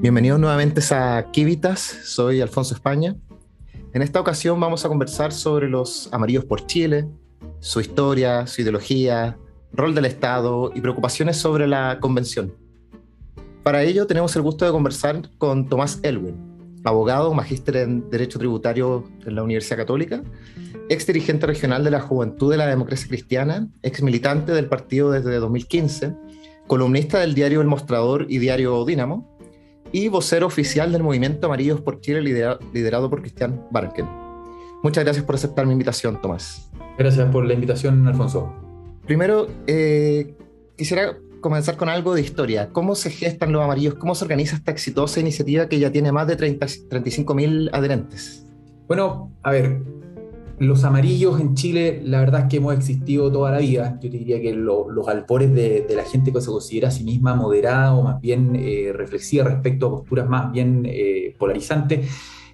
[0.00, 3.16] Bienvenidos nuevamente a Kivitas, soy Alfonso España.
[3.92, 7.06] En esta ocasión vamos a conversar sobre los amarillos por Chile,
[7.58, 9.36] su historia, su ideología,
[9.74, 12.54] rol del Estado y preocupaciones sobre la convención.
[13.62, 19.04] Para ello tenemos el gusto de conversar con Tomás Elwin, abogado, magíster en Derecho Tributario
[19.26, 20.22] en la Universidad Católica,
[20.88, 25.36] ex dirigente regional de la Juventud de la Democracia Cristiana, ex militante del partido desde
[25.36, 26.14] 2015,
[26.66, 29.30] columnista del diario El Mostrador y diario Dínamo,
[29.92, 34.06] y vocero oficial del movimiento Amarillos por Chile liderado por Cristian Barken.
[34.82, 36.70] Muchas gracias por aceptar mi invitación, Tomás.
[36.98, 38.52] Gracias por la invitación, Alfonso.
[39.06, 40.34] Primero, eh,
[40.76, 42.70] quisiera comenzar con algo de historia.
[42.72, 43.94] ¿Cómo se gestan los amarillos?
[43.94, 48.46] ¿Cómo se organiza esta exitosa iniciativa que ya tiene más de 35 mil adherentes?
[48.86, 49.82] Bueno, a ver,
[50.60, 53.98] los amarillos en Chile, la verdad es que hemos existido toda la vida.
[54.02, 57.34] Yo te diría que los alpores de, la gente que se considera a sí misma
[57.34, 62.06] moderada o más bien eh, reflexiva respecto a posturas más bien eh, polarizantes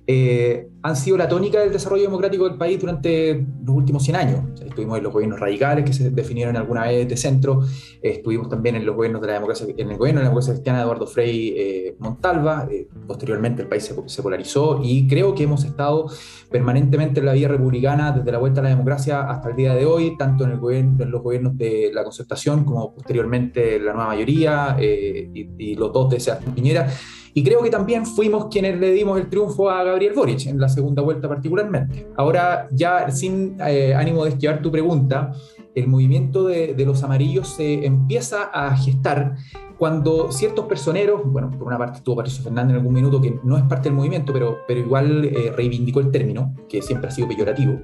[0.06, 4.60] eh, han sido la tónica del desarrollo democrático del país durante los últimos 100 años.
[4.64, 7.62] estuvimos en los gobiernos radicales que se definieron alguna vez de centro,
[8.00, 10.78] estuvimos también en los gobiernos de la democracia, en el gobierno de la democracia cristiana
[10.78, 15.64] de Eduardo Frei eh, Montalva, eh, posteriormente el país se, polarizó y creo que hemos
[15.64, 16.06] estado
[16.52, 19.86] permanentemente en la vía republicana desde la vuelta a la democracia hasta el día de
[19.86, 24.10] hoy, tanto en, el gobierno, en los gobiernos de la concertación como posteriormente la nueva
[24.10, 26.88] mayoría y, y, los dos de Sebastián Piñera.
[27.36, 30.70] Y creo que también fuimos quienes le dimos el triunfo a Gabriel Boric en la
[30.76, 32.06] segunda vuelta particularmente.
[32.16, 35.32] Ahora, ya sin eh, ánimo de esquivar tu pregunta,
[35.74, 39.34] el movimiento de, los amarillos se empieza a gestar
[39.76, 43.58] cuando ciertos personeros, bueno, por una parte estuvo Patricio Fernández en algún minuto que no
[43.58, 47.28] es parte del movimiento, pero, pero igual eh, reivindicó el término, que siempre ha sido
[47.28, 47.82] peyorativo,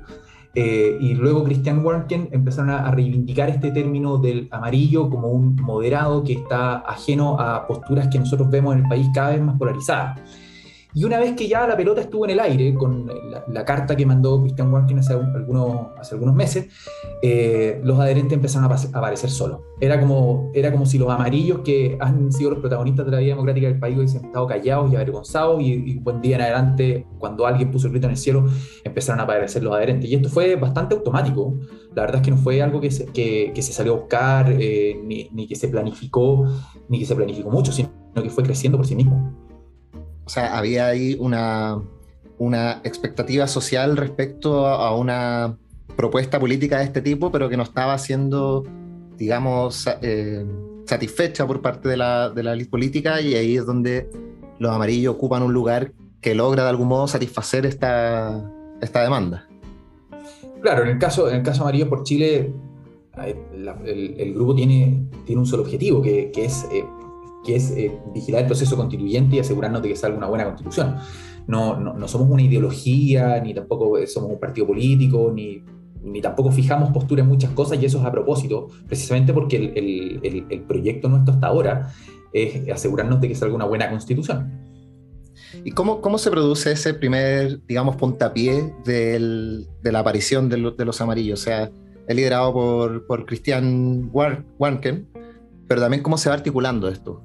[0.54, 6.22] eh, y luego Christian Warnken empezaron a, reivindicar este término del amarillo como un moderado
[6.24, 10.20] que está ajeno a posturas que nosotros vemos en el país cada vez más polarizadas.
[10.94, 13.10] Y una vez que ya la pelota estuvo en el aire, con
[13.48, 16.68] la, carta que mandó Christian Warkin hace, algunos, hace algunos meses,
[17.22, 19.60] eh, los adherentes empezaron a, aparecer solos.
[19.80, 23.30] Era como, era como si los amarillos que han sido los protagonistas de la vida
[23.30, 27.46] democrática del país hubiesen estado callados y avergonzados, y, y buen día en adelante, cuando
[27.46, 28.44] alguien puso el grito en el cielo,
[28.84, 30.10] empezaron a aparecer los adherentes.
[30.10, 31.54] Y esto fue bastante automático.
[31.94, 34.52] La verdad es que no fue algo que se, que, que se salió a buscar,
[34.58, 36.46] eh, ni, ni que se planificó,
[36.88, 39.41] ni que se planificó mucho, sino que fue creciendo por sí mismo
[40.24, 41.80] o sea, había ahí una,
[42.38, 45.56] una expectativa social respecto a, una
[45.96, 48.64] propuesta política de este tipo, pero que no estaba siendo,
[49.16, 50.44] digamos, eh,
[50.86, 54.10] satisfecha por parte de la, de la política y ahí es donde
[54.58, 58.48] los amarillos ocupan un lugar que logra de algún modo satisfacer esta,
[58.80, 59.48] esta demanda.
[60.60, 62.52] Claro, en el caso, en el caso amarillo por Chile,
[63.24, 66.84] el, grupo tiene, tiene un solo objetivo, que, que es eh,
[67.44, 70.96] que es eh, vigilar el proceso constituyente y asegurarnos de que salga una buena constitución.
[71.46, 75.60] No, no, somos una ideología, ni tampoco somos un partido político, ni,
[76.04, 80.20] ni, tampoco fijamos postura en muchas cosas, y eso es a propósito, precisamente porque el,
[80.22, 81.92] el, el, proyecto nuestro hasta ahora
[82.32, 84.52] es asegurarnos de que salga una buena constitución.
[85.64, 91.00] ¿Y cómo, cómo se produce ese primer, digamos, puntapié de la aparición de, de, los
[91.00, 91.40] amarillos?
[91.40, 91.70] O sea,
[92.06, 95.08] es liderado por, por Christian Warnken,
[95.68, 97.22] pero también cómo se va articulando esto.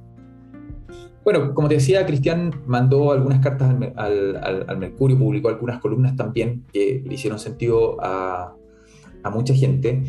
[1.27, 7.03] Bueno, como te decía, Cristian mandó algunas cartas al, Mercurio, publicó algunas columnas también que
[7.05, 8.55] le hicieron sentido a,
[9.33, 10.03] mucha gente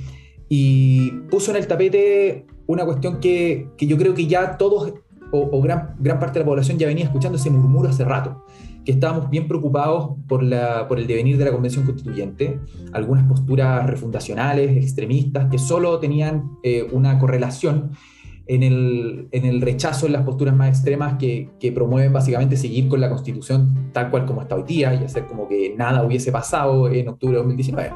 [0.49, 4.93] y puso en el tapete una cuestión que, yo creo que ya todos
[5.33, 8.45] o, gran, gran, parte de la población ya venía escuchando ese murmuro hace rato,
[8.84, 12.61] que estábamos bien preocupados por, la, por el devenir de la Convención Constituyente,
[12.93, 17.91] algunas posturas refundacionales, extremistas, que solo tenían eh, una correlación
[18.48, 22.88] en el, en el, rechazo en las posturas más extremas que, que, promueven básicamente seguir
[22.88, 26.32] con la constitución tal cual como está hoy día y hacer como que nada hubiese
[26.32, 27.92] pasado en octubre de 2019.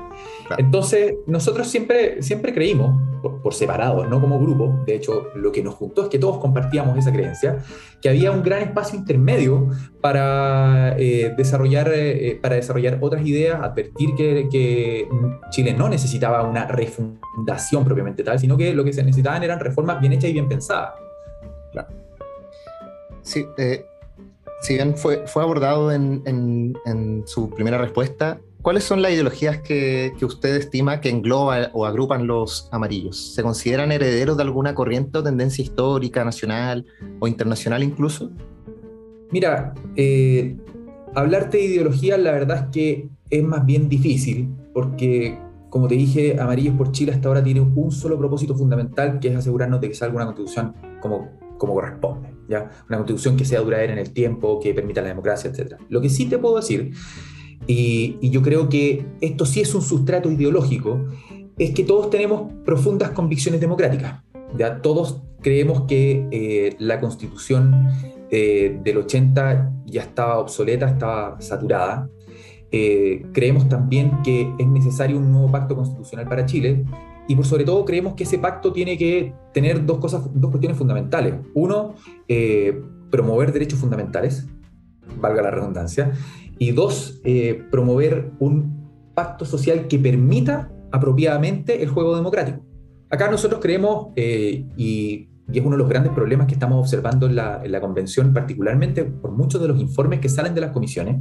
[0.59, 5.75] Entonces, nosotros siempre, siempre creímos, por, separado, no como grupo, de hecho, lo que nos
[5.75, 7.59] juntó es que todos compartíamos esa creencia,
[8.01, 9.69] que había un gran espacio intermedio
[10.01, 15.09] para, eh, desarrollar, eh, para desarrollar otras ideas, advertir que, que
[15.51, 20.01] Chile no necesitaba una refundación propiamente tal, sino que lo que se necesitaban eran reformas
[20.01, 20.95] bien hechas y bien pensadas.
[21.71, 21.89] Claro.
[23.23, 23.85] Sí, eh,
[24.63, 29.61] si bien fue, fue abordado en, en, en su primera respuesta, ¿Cuáles son las ideologías
[29.61, 33.35] que, usted estima que engloban o agrupan los amarillos?
[33.35, 36.87] ¿Se consideran herederos de alguna corriente o tendencia histórica, nacional
[37.19, 38.31] o internacional incluso?
[39.33, 40.57] Mira, eh,
[41.13, 45.37] hablarte de ideología la verdad es que es más bien difícil porque,
[45.69, 49.37] como te dije, Amarillos por Chile hasta ahora tiene un solo propósito fundamental que es
[49.37, 52.33] asegurarnos de que salga una constitución como, como corresponde.
[52.49, 52.71] ¿ya?
[52.89, 55.81] Una constitución que sea duradera en el tiempo, que permita la democracia, etc.
[55.89, 56.93] Lo que sí te puedo decir,
[57.67, 61.01] y, y yo creo que esto sí es un sustrato ideológico,
[61.59, 64.23] es que todos tenemos profundas convicciones democráticas.
[64.57, 64.81] ¿ya?
[64.81, 67.89] Todos creemos que eh, la constitución
[68.31, 72.09] eh, del 80 ya estaba obsoleta, estaba saturada.
[72.71, 76.85] Eh, creemos también que es necesario un nuevo pacto constitucional para Chile
[77.29, 80.79] y por sobre todo creemos que ese pacto tiene que tener dos, cosas, dos cuestiones
[80.79, 81.35] fundamentales.
[81.55, 81.95] Uno,
[83.11, 84.49] promover derechos fundamentales,
[85.21, 86.13] valga la redundancia,
[86.69, 87.21] y dos,
[87.71, 92.65] promover un pacto social que permita apropiadamente el juego democrático.
[93.11, 97.37] Acá nosotros creemos, y y es uno de los grandes problemas que estamos observando en
[97.37, 101.17] la, convención, particularmente por muchos de los informes que salen de las comisiones,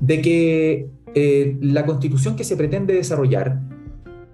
[0.00, 3.60] de que eh, la constitución que se pretende desarrollar,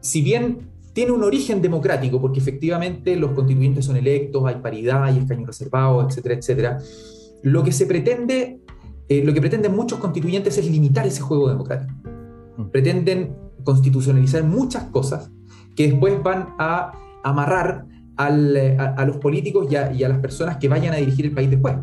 [0.01, 5.19] si bien tiene un origen democrático, porque efectivamente los constituyentes son electos, hay paridad, hay
[5.19, 6.79] escaños reservados, etcétera, etcétera,
[7.43, 8.61] lo que se pretende,
[9.11, 11.93] eh, lo que pretenden muchos constituyentes es limitar ese juego democrático.
[12.57, 12.71] Mm.
[12.71, 15.33] Pretenden constitucionalizar muchas cosas
[15.75, 16.93] que después van a
[17.25, 17.87] amarrar
[18.19, 21.75] eh, a, los políticos y a, las personas que vayan a dirigir el país después.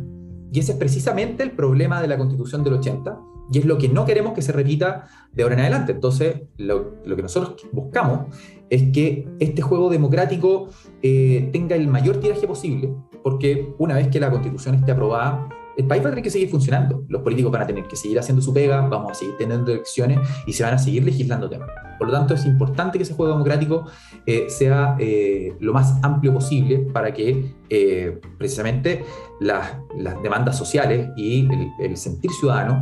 [0.53, 3.19] Y ese es precisamente el problema de la constitución del 80
[3.51, 5.91] y es lo que no queremos que se repita de ahora en adelante.
[5.91, 8.33] Entonces, lo, que nosotros buscamos
[8.69, 10.69] es que este juego democrático
[11.01, 15.85] eh, tenga el mayor tiraje posible, porque una vez que la constitución esté aprobada, el
[15.85, 17.05] país va a tener que seguir funcionando.
[17.07, 20.19] Los políticos van a tener que seguir haciendo su pega, vamos a seguir teniendo elecciones
[20.47, 21.69] y se van a seguir legislando temas.
[21.99, 23.85] Por lo tanto, es importante que ese juego democrático
[24.25, 29.05] eh, sea eh, lo más amplio posible para que eh, precisamente
[29.39, 29.75] las,
[30.23, 31.47] demandas sociales y
[31.79, 32.81] el, sentir ciudadano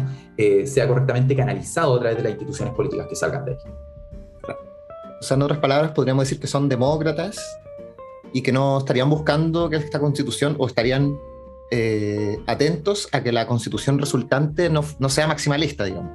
[0.66, 3.58] sea correctamente canalizado a través de las instituciones políticas que salgan de ahí.
[5.32, 7.40] O otras palabras, podríamos decir que son demócratas
[8.34, 11.18] y que no estarían buscando que esta constitución o estarían
[11.72, 16.12] eh, atentos a que la constitución resultante no, sea maximalista, digamos.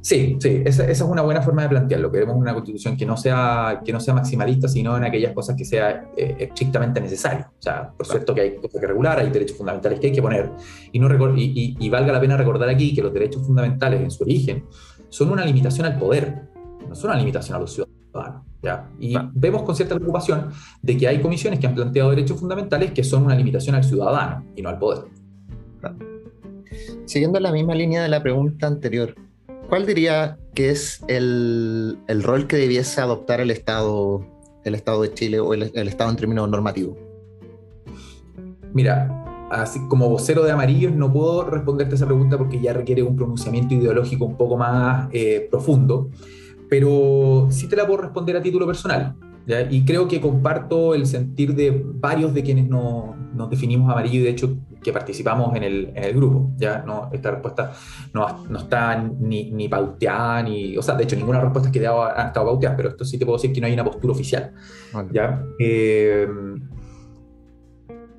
[0.00, 2.12] Sí, sí, esa, es una buena forma de plantearlo.
[2.12, 5.64] Queremos una constitución que no sea, que no sea maximalista, sino en aquellas cosas que
[5.64, 7.46] sea eh, estrictamente necesario.
[7.58, 10.22] O sea, por cierto que hay cosas que regular, hay derechos fundamentales que hay que
[10.22, 10.52] poner.
[10.92, 14.22] Y, no y, y valga la pena recordar aquí que los derechos fundamentales en su
[14.22, 14.64] origen
[15.08, 16.42] son una limitación al poder,
[16.88, 17.85] no son una limitación a los ciudadanos.
[18.62, 18.88] ¿Ya?
[18.98, 20.50] Y vemos con cierta preocupación
[20.82, 24.44] de que hay comisiones que han planteado derechos fundamentales que son una limitación al ciudadano
[24.54, 25.04] y no al poder.
[27.04, 29.14] Siguiendo la misma línea de la pregunta anterior,
[29.68, 34.26] ¿cuál diría que es el, el rol que debiese adoptar el Estado,
[34.64, 36.96] el Estado de Chile o el, el Estado en términos normativos?
[38.72, 43.16] Mira, así como vocero de amarillos no puedo responderte esa pregunta porque ya requiere un
[43.16, 46.10] pronunciamiento ideológico un poco más eh, profundo
[46.68, 49.16] pero sí te la puedo responder a título personal.
[49.70, 54.22] Y creo que comparto el sentir de varios de quienes nos, nos definimos amarillo y
[54.22, 56.50] de hecho que participamos en el, en el grupo.
[56.56, 56.82] ¿ya?
[56.84, 57.72] No, esta respuesta
[58.12, 61.82] no, no está ni, ni, pauteada, ni, o sea, de hecho ninguna respuesta que he
[61.82, 64.12] dado ha estado pauteada, pero esto sí te puedo decir que no hay una postura
[64.12, 64.52] oficial.
[65.12, 65.44] ¿ya?
[65.60, 66.26] Eh,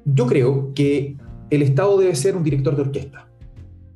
[0.06, 1.18] yo creo que
[1.50, 3.28] el Estado debe ser un director de orquesta.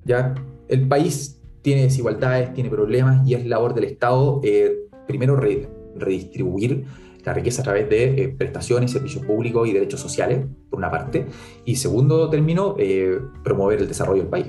[0.03, 0.33] ¿ya?
[0.67, 6.85] El país tiene desigualdades, tiene problemas y es labor del Estado eh, primero redistribuir
[7.23, 11.27] la riqueza a través de eh, prestaciones, servicios públicos y derechos sociales, por una parte,
[11.65, 14.47] y segundo término, eh, promover el desarrollo del país.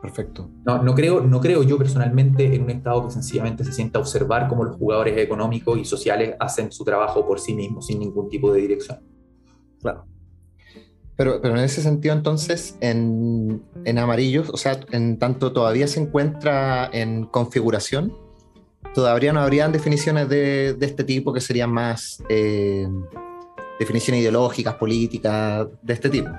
[0.00, 0.48] Perfecto.
[0.64, 4.02] No, no, creo, no creo yo personalmente en un Estado que sencillamente se sienta a
[4.02, 8.28] observar cómo los jugadores económicos y sociales hacen su trabajo por sí mismos sin ningún
[8.28, 9.00] tipo de dirección.
[9.80, 10.04] Claro.
[11.16, 16.00] Pero, pero en ese sentido, entonces, en, en amarillos, o sea, en tanto todavía se
[16.00, 18.12] encuentra en configuración,
[18.94, 22.86] todavía no habrían definiciones de, de este tipo que serían más eh,
[23.78, 26.30] definiciones ideológicas, políticas, de este tipo.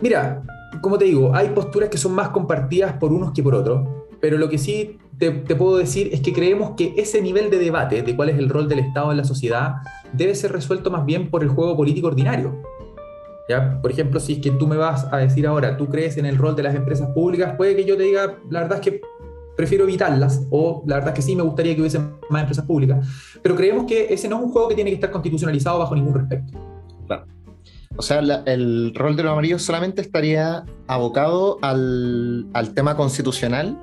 [0.00, 0.42] Mira,
[0.80, 3.86] como te digo, hay posturas que son más compartidas por unos que por otros,
[4.20, 7.58] pero lo que sí te, te, puedo decir es que creemos que ese nivel de
[7.58, 9.74] debate de cuál es el rol del Estado en la sociedad
[10.12, 12.62] debe ser resuelto más bien por el juego político ordinario.
[13.82, 16.36] Por ejemplo, si es que tú me vas a decir ahora, tú crees en el
[16.36, 19.00] rol de las empresas públicas, puede que yo te diga, la verdad es que
[19.56, 21.98] prefiero evitarlas, o la verdad es que sí me gustaría que hubiese
[22.30, 23.06] más empresas públicas,
[23.42, 26.14] pero creemos que ese no es un juego que tiene que estar constitucionalizado bajo ningún
[26.14, 26.58] respecto.
[27.06, 27.26] Claro.
[27.96, 33.76] O sea, el rol de los amarillos solamente estaría abocado al, al tema constitucional,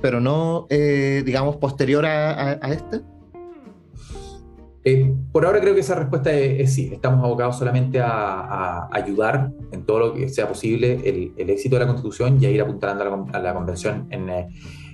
[0.00, 3.02] pero no, eh, digamos, posterior a este.
[4.82, 9.84] Eh, por ahora creo que esa respuesta es, sí, estamos abocados solamente a, ayudar en
[9.84, 13.38] todo lo que sea posible el, éxito de la Constitución y a ir apuntando a
[13.38, 14.48] la, convención en, eh,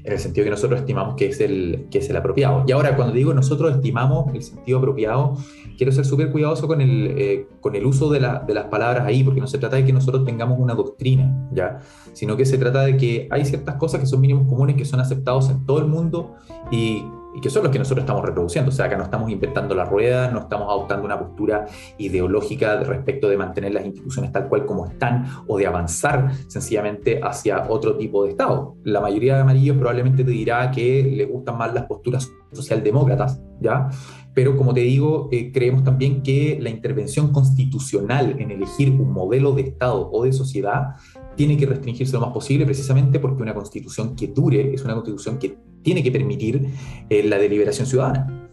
[0.06, 2.64] en el sentido que nosotros estimamos que es, el, que es el apropiado.
[2.66, 5.36] Y ahora, cuando digo nosotros estimamos el sentido apropiado,
[5.76, 9.04] quiero ser súper cuidadoso con el, eh, con el uso de, la, de, las palabras
[9.04, 11.80] ahí, porque no se trata de que nosotros tengamos una doctrina, ¿ya?
[12.12, 15.00] sino que se trata de que hay ciertas cosas que son mínimos comunes que son
[15.00, 16.34] aceptados en todo el mundo
[16.70, 17.02] y
[17.36, 18.70] y que son los que nosotros estamos reproduciendo.
[18.70, 21.66] O sea, que no estamos inventando la rueda, no estamos adoptando una postura
[21.98, 27.66] ideológica respecto de mantener las instituciones tal cual como están o de avanzar sencillamente hacia
[27.68, 28.76] otro tipo de Estado.
[28.84, 33.88] La mayoría de amarillos probablemente te dirá que le gustan más las posturas socialdemócratas, ¿ya?
[34.32, 39.52] Pero como te digo, eh, creemos también que la intervención constitucional en elegir un modelo
[39.52, 40.94] de Estado o de sociedad
[41.36, 45.38] tiene que restringirse lo más posible precisamente porque una constitución que dure es una constitución
[45.38, 46.66] que tiene que permitir
[47.10, 48.48] eh, la deliberación ciudadana.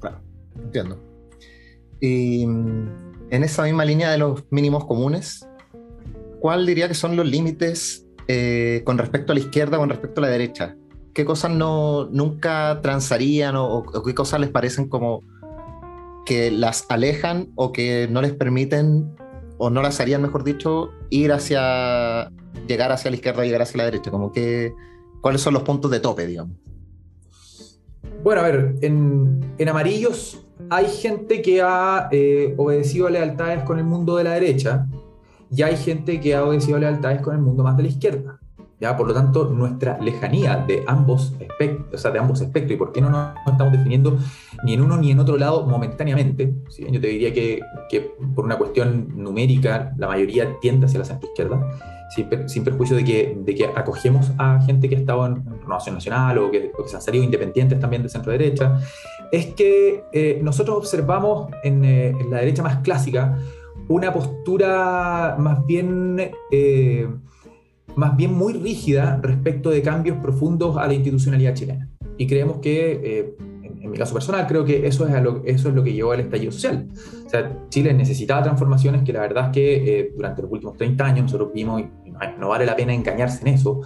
[0.00, 0.22] Claro,
[0.56, 0.98] entiendo.
[2.00, 2.88] Y mm,
[3.30, 5.46] en esa misma línea de los mínimos comunes,
[6.40, 10.22] ¿cuál diría que son los límites eh, con respecto a la izquierda, con respecto a
[10.22, 10.74] la derecha?
[11.12, 15.22] ¿Qué cosas no, nunca transarían o, qué cosas les parecen como
[16.24, 19.14] que las alejan o que no les permiten
[19.58, 22.30] o no las harían, mejor dicho, ir hacia,
[22.66, 24.10] llegar hacia la izquierda, llegar hacia la derecha?
[24.10, 24.72] Como que,
[25.20, 26.56] ¿cuáles son los puntos de tope, digamos?
[28.22, 34.16] Bueno, a ver, en, amarillos hay gente que ha eh, obedecido lealtades con el mundo
[34.16, 34.86] de la derecha
[35.50, 38.40] y hay gente que ha obedecido lealtades con el mundo más de la izquierda.
[38.80, 38.96] ¿ya?
[38.96, 42.92] Por lo tanto, nuestra lejanía de ambos, espectros, o sea, de ambos espectros, y por
[42.92, 44.18] qué no nos estamos definiendo
[44.64, 46.86] ni en uno ni en otro lado momentáneamente, ¿sí?
[46.90, 51.28] yo te diría que, que, por una cuestión numérica la mayoría tiende hacia la centro
[51.28, 51.60] izquierda,
[52.10, 56.38] sin, perjuicio de que, de que acogemos a gente que ha estado en, Renovación Nacional
[56.38, 58.80] o que, se han salido independientes también de centro derecha,
[59.30, 63.38] es que eh, nosotros observamos en, eh, en, la derecha más clásica
[63.88, 67.08] una postura más bien, eh,
[67.96, 71.88] más bien muy rígida respecto de cambios profundos a la institucionalidad chilena.
[72.18, 73.34] Y creemos que
[73.80, 76.20] en mi caso personal, creo que eso es, lo, eso es lo que llevó al
[76.20, 76.88] estallido social.
[77.26, 81.04] O sea, Chile necesitaba transformaciones que la verdad es que eh, durante los últimos 30
[81.04, 81.82] años nosotros vimos,
[82.38, 83.80] no, vale la pena engañarse en eso,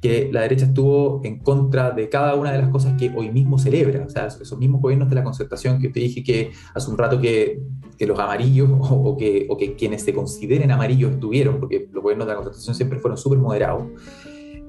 [0.00, 3.58] que la derecha estuvo en contra de cada una de las cosas que hoy mismo
[3.58, 4.04] celebra.
[4.04, 7.20] O sea, esos mismos gobiernos de la concertación que te dije que hace un rato
[7.20, 7.60] que,
[7.98, 12.26] que los amarillos o, que, o que quienes se consideren amarillos estuvieron, porque los gobiernos
[12.26, 13.84] de la concertación siempre fueron súper moderados.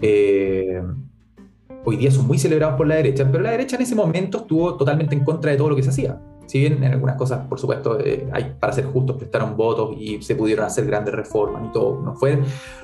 [0.02, 0.82] Eh,
[1.84, 4.76] hoy día son muy celebrados por la derecha, pero la derecha en ese momento estuvo
[4.78, 6.22] totalmente en contra de todo lo que se hacía.
[6.48, 10.22] Si bien en algunas cosas, por supuesto, eh, hay, para ser justos, prestaron votos y
[10.22, 12.40] se pudieron hacer grandes reformas y todo, no, fue,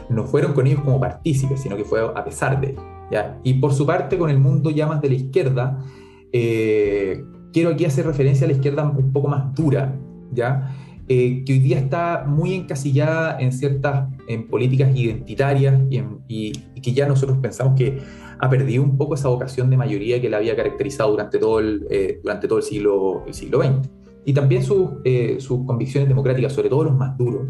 [0.09, 2.83] no fueron con ellos como partícipes, sino que fue a pesar de ellos.
[3.09, 3.39] ¿ya?
[3.43, 5.83] Y por su parte, con el mundo ya más de la izquierda,
[6.31, 9.95] eh, quiero aquí hacer referencia a la izquierda un poco más dura,
[10.31, 10.75] ¿ya?
[11.07, 16.93] Eh, que hoy día está muy encasillada en ciertas en políticas identitarias y, y, que
[16.93, 17.99] ya nosotros pensamos que
[18.39, 21.85] ha perdido un poco esa vocación de mayoría que la había caracterizado durante todo el,
[21.89, 23.89] eh, durante todo el siglo, el siglo XX.
[24.25, 27.47] Y también sus, eh, sus convicciones democráticas, sobre todo los más duros,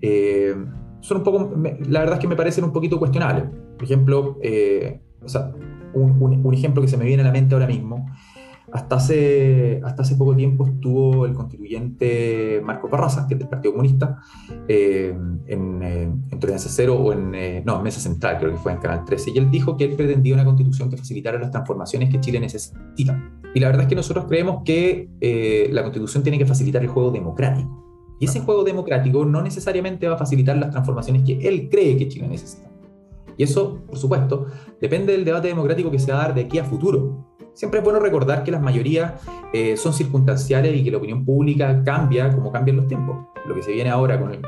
[0.00, 0.54] eh,
[1.00, 1.52] son un poco,
[1.88, 3.44] la verdad es que me parecen un poquito cuestionables.
[3.76, 4.38] Por ejemplo,
[5.22, 5.52] o sea,
[5.94, 8.06] un, un, un ejemplo que se me viene a la mente ahora mismo
[8.74, 13.72] hasta hace, hasta hace poco tiempo estuvo el constituyente Marco Parraza, que es del Partido
[13.72, 14.18] Comunista,
[14.66, 15.16] eh,
[15.46, 18.78] en, eh, en Tolerancia Cero o en, eh, no, Mesa Central, creo que fue en
[18.78, 22.18] Canal 13, y él dijo que él pretendía una constitución que facilitara las transformaciones que
[22.18, 23.32] Chile necesita.
[23.54, 25.08] Y la verdad es que nosotros creemos que
[25.70, 28.16] la constitución tiene que facilitar el juego democrático.
[28.18, 32.08] Y ese juego democrático no necesariamente va a facilitar las transformaciones que él cree que
[32.08, 32.68] Chile necesita.
[33.36, 34.46] Y eso, por supuesto,
[34.80, 37.33] depende del debate democrático que se va a dar de aquí a futuro.
[37.54, 39.12] Siempre es bueno recordar que las mayorías
[39.52, 43.28] eh, son circunstanciales y que la opinión pública cambia como cambian los tiempos.
[43.46, 44.42] Lo que se viene ahora con,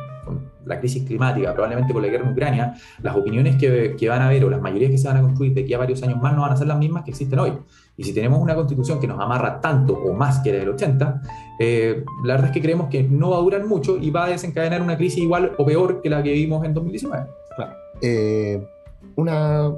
[0.64, 4.44] la crisis climática, probablemente con la guerra en Ucrania, las opiniones que, van a haber
[4.44, 6.42] o las mayorías que se van a construir de aquí a varios años más no
[6.42, 7.52] van a ser las mismas que existen hoy.
[7.96, 11.22] Y si tenemos una constitución que nos amarra tanto o más que la del 80,
[11.60, 14.28] eh, la verdad es que creemos que no va a durar mucho y va a
[14.28, 17.26] desencadenar una crisis igual o peor que la que vivimos en 2019.
[17.54, 17.72] Claro.
[18.02, 18.66] Eh,
[19.14, 19.68] una,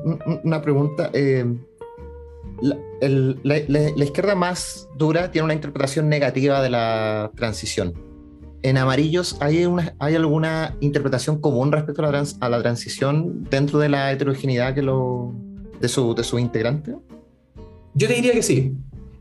[0.42, 1.10] una, pregunta
[2.60, 7.94] la, izquierda más dura tiene una interpretación negativa de la transición.
[8.62, 13.78] En amarillos, ¿hay, una, ¿hay alguna interpretación común respecto a la, a la transición dentro
[13.78, 15.32] de la heterogeneidad que lo,
[15.80, 16.96] de su, de su integrante?
[17.94, 18.74] Yo te diría que sí.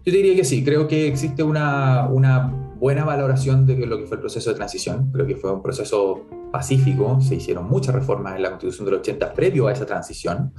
[0.05, 0.63] Yo te diría que sí.
[0.63, 2.47] Creo que existe una, una
[2.79, 5.09] buena valoración de lo que fue el proceso de transición.
[5.11, 7.19] Creo que fue un proceso pacífico.
[7.21, 10.53] Se hicieron muchas reformas en la Constitución del 80 previo a esa transición.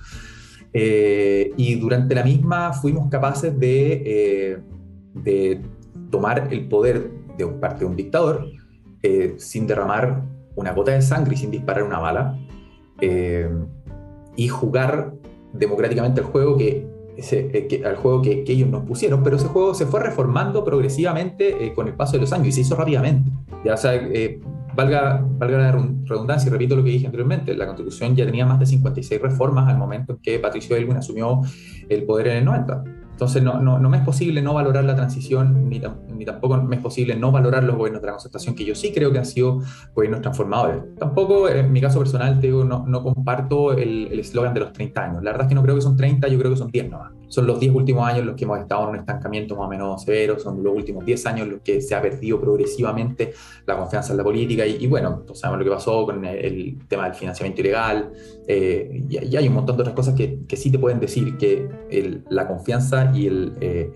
[0.72, 4.58] Eh, y durante la misma fuimos capaces de, eh,
[5.14, 5.60] de
[6.10, 8.46] tomar el poder de parte de un dictador
[9.02, 10.24] eh, sin derramar
[10.56, 12.38] una gota de sangre y sin disparar una bala
[14.34, 15.14] y jugar
[15.52, 16.84] democráticamente el juego que
[17.16, 21.86] ese, al juego que, ellos nos pusieron, pero ese juego se fue reformando progresivamente con
[21.86, 23.30] el paso de los años y se hizo rápidamente.
[23.64, 23.92] Ya, o sea,
[24.74, 28.66] valga, valga la redundancia repito lo que dije anteriormente, la Constitución ya tenía más de
[28.66, 31.40] 56 reformas al momento en que Patricio Elwin asumió
[31.88, 32.84] el poder en el 90.
[33.10, 35.82] Entonces no, no, no, me es posible no valorar la transición, ni,
[36.14, 38.92] ni, tampoco me es posible no valorar los gobiernos de la concertación, que yo sí
[38.92, 39.60] creo que han sido
[39.92, 40.84] gobiernos transformadores.
[41.00, 45.02] Tampoco, en mi caso personal, te digo, no, no comparto el eslogan de los 30
[45.02, 45.22] años.
[45.24, 47.17] La verdad es que no creo que son 30, yo creo que son 10 nomás.
[47.28, 50.02] Son los 10 últimos años los que hemos estado en un estancamiento más o menos
[50.02, 53.34] severo, son los últimos 10 años los que se ha perdido progresivamente
[53.66, 57.04] la confianza en la política y, bueno, pues sabemos lo que pasó con el, tema
[57.04, 58.12] del financiamiento ilegal
[58.46, 61.68] eh, y, hay un montón de otras cosas que, que sí te pueden decir que
[62.28, 63.92] la confianza y el, eh,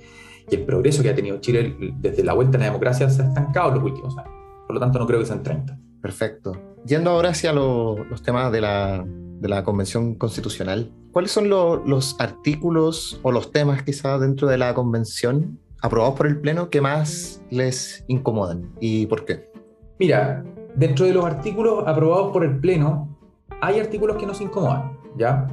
[0.51, 3.29] y el progreso que ha tenido Chile desde la vuelta a la democracia se ha
[3.29, 4.33] estancado en los últimos años.
[4.67, 5.79] Por lo tanto, no creo que sean 30.
[6.01, 6.53] Perfecto.
[6.87, 13.21] Yendo ahora hacia los temas de la, de la, Convención Constitucional, ¿cuáles son los artículos
[13.23, 18.05] o los temas quizás dentro de la Convención aprobados por el Pleno que más les
[18.09, 19.51] incomodan y por qué?
[19.99, 23.17] Mira, dentro de los artículos aprobados por el Pleno
[23.61, 25.47] hay artículos que nos incomodan, ¿ya?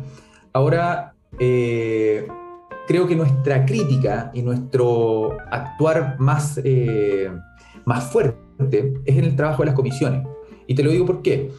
[0.53, 2.27] Ahora, eh,
[2.87, 7.29] creo que nuestra crítica y nuestro actuar más, eh,
[7.85, 10.25] más fuerte es en el trabajo de las comisiones.
[10.65, 11.51] Y te lo digo por qué.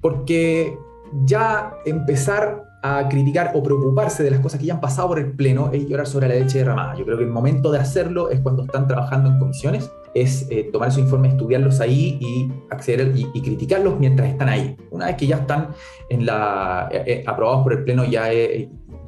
[0.00, 0.76] Porque
[1.24, 5.32] ya empezar a criticar o preocuparse de las cosas que ya han pasado por el
[5.32, 6.96] Pleno es llorar sobre la leche derramada.
[6.96, 10.70] Yo creo que el momento de hacerlo es cuando están trabajando en comisiones, es eh,
[10.72, 14.76] tomar esos informes, estudiarlos ahí y acceder y, criticarlos mientras están ahí.
[14.90, 15.68] Una vez que ya están
[16.08, 18.28] en la, eh, aprobados por el Pleno, ya,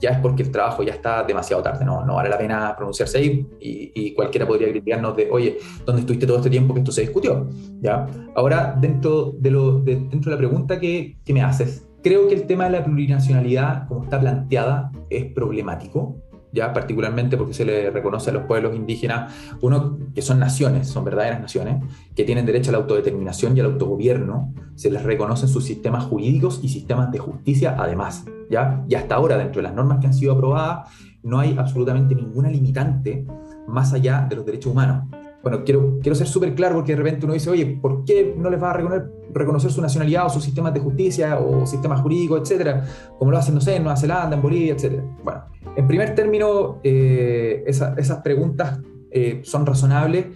[0.02, 3.18] ya es porque el trabajo ya está demasiado tarde, no, no vale la pena pronunciarse
[3.18, 7.00] ahí y, cualquiera podría criticarnos de, oye, ¿dónde estuviste todo este tiempo que esto se
[7.02, 7.48] discutió?
[7.80, 8.06] ¿Ya?
[8.34, 12.46] Ahora, dentro de, lo, dentro de la pregunta que, que me haces, creo que el
[12.46, 16.16] tema de la plurinacionalidad, como está planteada, es problemático
[16.52, 19.32] ya particularmente porque se le reconoce a los pueblos indígenas,
[19.62, 21.82] uno, que son naciones, son verdaderas naciones,
[22.14, 26.60] que tienen derecho a la autodeterminación y al autogobierno, se les reconocen sus sistemas jurídicos
[26.62, 28.84] y sistemas de justicia además, ¿ya?
[28.88, 30.90] Y hasta ahora, dentro de las normas que han sido aprobadas,
[31.22, 33.24] no hay absolutamente ninguna limitante
[33.66, 35.04] más allá de los derechos humanos
[35.42, 38.48] bueno, quiero, quiero ser súper claro porque de repente uno dice, oye, ¿por qué no
[38.48, 42.86] les va a reconocer, su nacionalidad o sus sistemas de justicia o sistemas jurídicos, etcétera?
[43.18, 45.02] Como lo hacen, no sé, en Nueva Zelanda, en Bolivia, etcétera.
[45.24, 45.42] Bueno,
[45.74, 48.78] en primer término, eh, esas preguntas
[49.10, 50.26] eh, son razonables,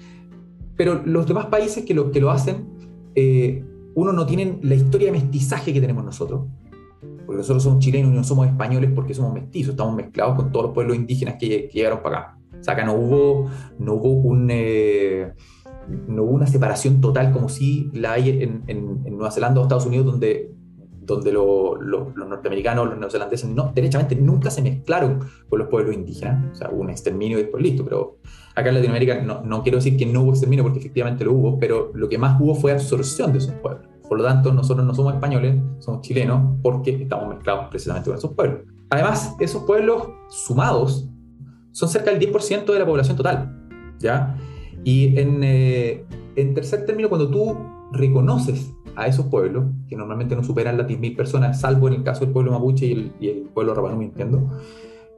[0.76, 2.66] pero los demás países que lo, que lo hacen,
[3.14, 3.64] eh,
[3.94, 6.42] uno no tienen la historia de mestizaje que tenemos nosotros.
[7.36, 10.66] Porque nosotros somos chilenos y no somos españoles porque somos mestizos, estamos mezclados con todos
[10.66, 12.38] los pueblos indígenas que llegaron para acá.
[12.58, 15.34] O sea, acá no hubo, no hubo, eh,
[16.08, 20.50] una separación total como si la hay en, Nueva Zelanda o Estados Unidos, donde,
[21.02, 25.20] donde los norteamericanos, los neozelandeses, no, derechamente nunca se mezclaron
[25.50, 26.52] con los pueblos indígenas.
[26.52, 27.84] O sea, hubo un exterminio y después listo.
[27.84, 28.16] Pero
[28.54, 31.58] acá en Latinoamérica no, no quiero decir que no hubo exterminio, porque efectivamente lo hubo,
[31.58, 33.95] pero lo que más hubo fue absorción de esos pueblos.
[34.08, 38.32] Por lo tanto, nosotros no somos españoles, somos chilenos, porque estamos mezclados precisamente con esos
[38.34, 38.62] pueblos.
[38.90, 41.08] Además, esos pueblos sumados
[41.72, 43.68] son cerca del 10% de la población total.
[43.98, 44.36] ¿ya?
[44.84, 46.04] Y en, eh,
[46.36, 47.56] en tercer término, cuando tú
[47.92, 52.24] reconoces a esos pueblos, que normalmente no superan las 10.000 personas, salvo en el caso
[52.24, 54.50] del pueblo mapuche y el, y el pueblo rapanui, entiendo,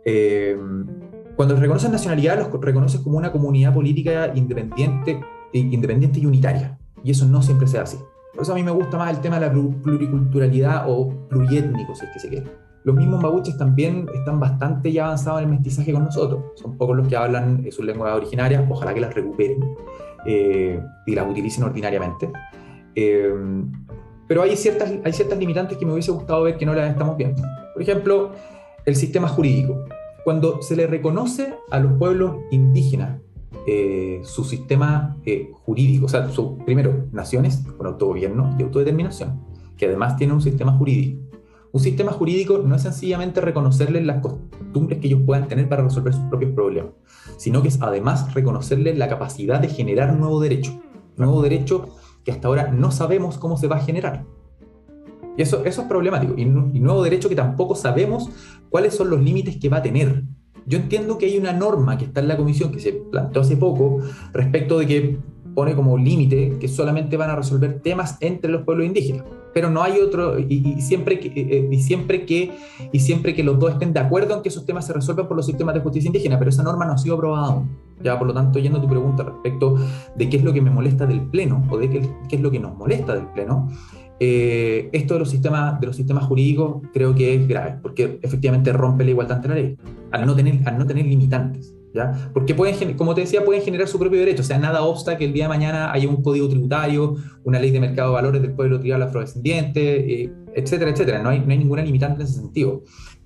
[0.05, 0.59] eh,
[1.37, 5.21] cuando reconoces nacionalidad, los reconoces como una comunidad política independiente,
[5.53, 6.77] independiente y unitaria.
[7.05, 8.05] Y eso no siempre se hace así.
[8.35, 12.05] Por eso a mí me gusta más el tema de la pluriculturalidad o pluriétnico, si
[12.07, 12.47] es que se quiere.
[12.85, 16.43] Los mismos mapuches también están bastante ya avanzados en el mestizaje con nosotros.
[16.55, 19.59] Son pocos los que hablan sus lenguas originarias, ojalá que las recuperen
[20.25, 22.31] eh, y las utilicen ordinariamente.
[22.95, 23.35] Eh,
[24.27, 27.17] pero hay ciertas, hay ciertas limitantes que me hubiese gustado ver que no las estamos
[27.17, 27.43] viendo.
[27.73, 28.33] Por ejemplo,
[28.85, 29.85] el sistema jurídico.
[30.25, 33.21] Cuando se le reconoce a los pueblos indígenas
[33.67, 35.17] eh, su sistema
[35.53, 36.29] jurídico, o sea,
[36.65, 39.41] primero, naciones con autogobierno y autodeterminación,
[39.77, 41.29] que además tienen un sistema jurídico
[41.71, 46.15] un sistema jurídico no es sencillamente reconocerles las costumbres que ellos puedan tener para resolver
[46.15, 46.93] sus propios problemas,
[47.37, 50.81] sino que es además reconocerles la capacidad de generar nuevo derecho,
[51.17, 54.25] nuevo derecho que hasta ahora no sabemos cómo se va a generar.
[55.37, 56.35] Y eso, es problemático.
[56.37, 58.29] Y nuevo derecho que tampoco sabemos
[58.71, 60.25] cuáles son los límites que va a tener.
[60.69, 63.57] Yo entiendo que hay una norma que está en la comisión que se planteó hace
[63.57, 63.99] poco
[64.33, 65.19] respecto de que
[65.55, 69.25] pone como límite que solamente van a resolver temas entre los pueblos indígenas
[69.59, 72.53] pero no hay otro, y, siempre que, eh, eh, y, siempre que,
[72.93, 75.37] y siempre que los dos estén de acuerdo en que esos temas se resuelvan por
[75.37, 77.69] los sistemas de justicia indígena, pero esa norma no ha sido aprobada aún.
[78.01, 79.77] Ya, por lo tanto, yendo a tu pregunta respecto
[80.15, 82.53] de qué es lo que me molesta del Pleno, o de qué, qué es lo
[82.53, 83.69] que nos molesta del Pleno,
[84.21, 88.73] eh, esto de los, sistemas, de los sistemas jurídicos creo que es grave, porque efectivamente
[88.73, 89.77] rompe la igualdad ante la ley,
[90.11, 91.75] al no tener, al no tener limitantes.
[91.95, 92.31] ¿Ya?
[92.35, 94.43] Porque pueden, como te decía, pueden generar su propio derecho.
[94.43, 97.71] O sea, nada obsta que el día de mañana haya un código tributario, una ley
[97.71, 101.23] de mercado de valores del pueblo tribal afrodescendiente, eh, etcétera, etcétera.
[101.23, 102.83] No hay, no hay ninguna limitante en ese sentido.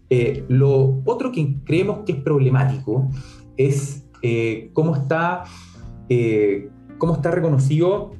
[0.08, 3.10] Eh, lo otro que creemos que es problemático
[3.56, 4.04] es
[4.72, 5.42] cómo, está,
[6.98, 8.12] cómo está reconocido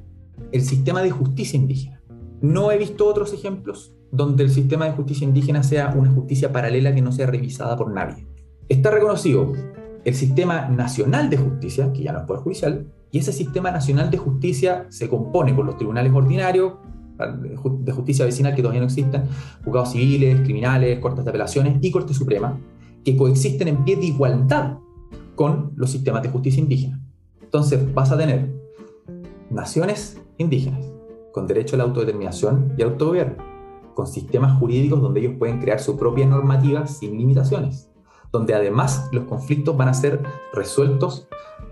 [0.51, 2.02] el sistema de justicia indígena.
[2.43, 6.95] No he visto otros ejemplos donde el sistema de justicia indígena sea una justicia paralela
[6.95, 8.27] que no sea revisada por nadie.
[8.69, 9.53] Está reconocido
[10.05, 14.11] el sistema nacional de justicia, que ya no es poder judicial, y ese sistema nacional
[14.11, 16.75] de justicia se compone por los tribunales ordinarios,
[17.79, 19.23] de justicia vecinal que todavía no existen,
[19.65, 22.59] juzgados civiles, criminales, cortes de apelaciones y Corte Suprema,
[23.05, 24.79] que coexisten en pie de igualdad
[25.37, 27.01] con los sistemas de justicia indígena.
[27.41, 28.53] Entonces vas a tener
[29.51, 30.92] naciones indígenas,
[31.33, 33.37] con derecho a la autodeterminación y autogobierno,
[33.95, 37.91] con sistemas jurídicos donde ellos pueden crear su propia normativa sin limitaciones,
[38.31, 41.29] donde además los conflictos van a ser resueltos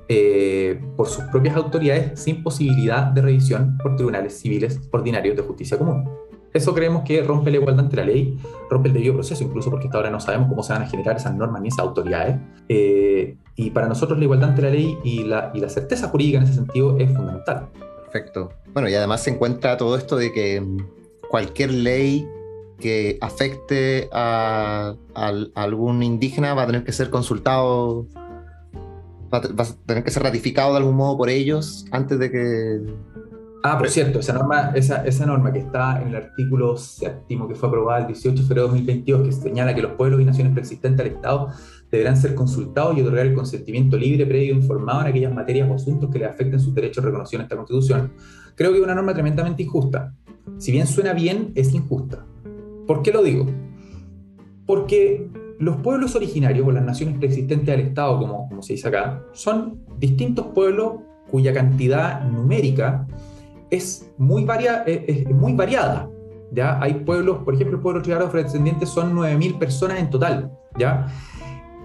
[0.08, 5.78] eh, por sus propias autoridades sin posibilidad de revisión por tribunales civiles ordinarios de justicia
[5.78, 6.08] común.
[6.52, 8.36] Eso creemos que rompe la igualdad ante la ley,
[8.68, 11.16] rompe el debido proceso, incluso porque hasta ahora no sabemos cómo se van a generar
[11.16, 12.40] esas normas ni esas autoridades.
[12.68, 16.38] Eh, y para nosotros la igualdad ante la ley y la, y la certeza jurídica
[16.38, 17.68] en ese sentido es fundamental.
[18.10, 18.52] Perfecto.
[18.72, 20.78] Bueno, y además se encuentra todo esto de que mm,
[21.28, 22.28] cualquier ley
[22.80, 24.94] que afecte a,
[25.54, 28.06] algún indígena va a tener que ser consultado,
[29.32, 32.80] va a, tener que ser ratificado de algún modo por ellos antes de que...
[33.62, 37.68] Ah, por cierto, esa norma, esa, norma que está en el artículo séptimo que fue
[37.68, 41.06] aprobado el 18 de febrero de 2022, que señala que los pueblos y naciones preexistentes
[41.06, 41.50] al Estado
[41.90, 45.74] deberán ser consultados y otorgar el consentimiento libre, previo e informado en aquellas materias o
[45.74, 48.12] asuntos que les afecten sus derechos reconocidos en esta Constitución.
[48.55, 50.14] Creo que es una norma tremendamente injusta.
[50.59, 52.24] Si bien suena bien, es injusta.
[52.87, 53.46] ¿Por qué lo digo?
[54.66, 59.24] Porque los pueblos originarios o las naciones preexistentes del Estado, como, como se dice acá,
[59.33, 61.00] son distintos pueblos
[61.31, 63.07] cuya cantidad numérica
[63.70, 66.09] es muy, varia, es, muy variada.
[66.53, 66.81] ¿ya?
[66.81, 70.50] Hay pueblos, por ejemplo, el pueblo tribal afrodescendiente son 9.000 personas en total.
[70.79, 71.07] ¿ya?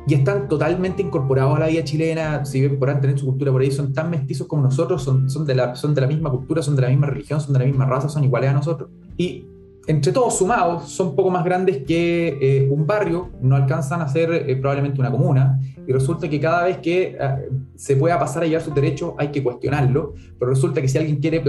[0.07, 3.61] Y están totalmente incorporados a la vida chilena, si bien podrán tener su cultura por
[3.61, 6.61] ahí, son tan mestizos como nosotros, son, son, de la, son de la misma cultura,
[6.61, 8.89] son de la misma religión, son de la misma raza, son iguales a nosotros.
[9.17, 9.45] Y
[9.87, 14.31] entre todos sumados, son poco más grandes que eh, un barrio, no alcanzan a ser
[14.33, 18.45] eh, probablemente una comuna, y resulta que cada vez que eh, se pueda pasar a
[18.47, 21.43] llevar sus derechos hay que cuestionarlo, pero resulta que si alguien quiere,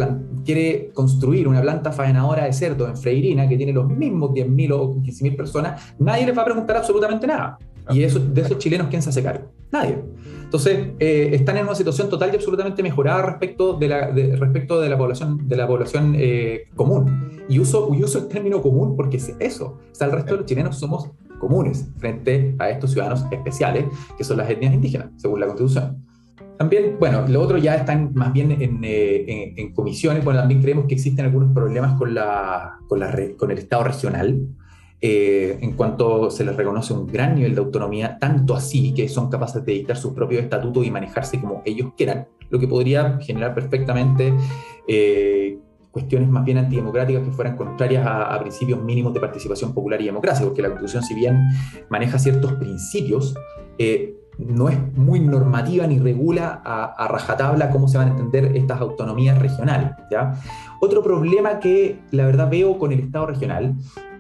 [0.45, 4.97] quiere construir una planta faenadora de cerdo en Freirina, que tiene los mismos 10.000 o
[4.97, 7.59] 15.000 personas, nadie les va a preguntar absolutamente nada.
[7.90, 9.53] Y eso, de esos chilenos, ¿quién se hace cargo?
[9.70, 9.99] Nadie.
[10.42, 14.88] Entonces, eh, están en una situación total y absolutamente mejorada respecto de la, respecto de
[14.88, 17.42] la población, de la población eh, común.
[17.49, 19.79] Y uso, y uso el término común porque es eso.
[19.90, 23.85] O sea, el resto de los chilenos somos comunes frente a estos ciudadanos especiales,
[24.16, 26.03] que son las etnias indígenas, según la Constitución.
[26.59, 30.87] También, bueno, lo otro ya están más bien en, eh, en, comisiones, bueno, también creemos
[30.87, 34.40] que existen algunos problemas con, la, con, la, con el Estado regional.
[35.00, 39.28] Eh, en cuanto se les reconoce un gran nivel de autonomía, tanto así que son
[39.28, 43.54] capaces de dictar sus propios estatutos y manejarse como ellos quieran, lo que podría generar
[43.54, 44.32] perfectamente
[44.88, 45.59] eh,
[45.90, 50.46] cuestiones más bien antidemocráticas que fueran contrarias a, principios mínimos de participación popular y democracia,
[50.46, 51.42] porque la Constitución, si bien
[51.90, 53.35] maneja ciertos principios,
[53.78, 58.80] eh, no es muy normativa ni regula a, rajatabla cómo se van a entender estas
[58.80, 59.90] autonomías regionales.
[60.11, 60.35] ¿ya?
[60.80, 63.74] Otro problema que la verdad veo con el Estado regional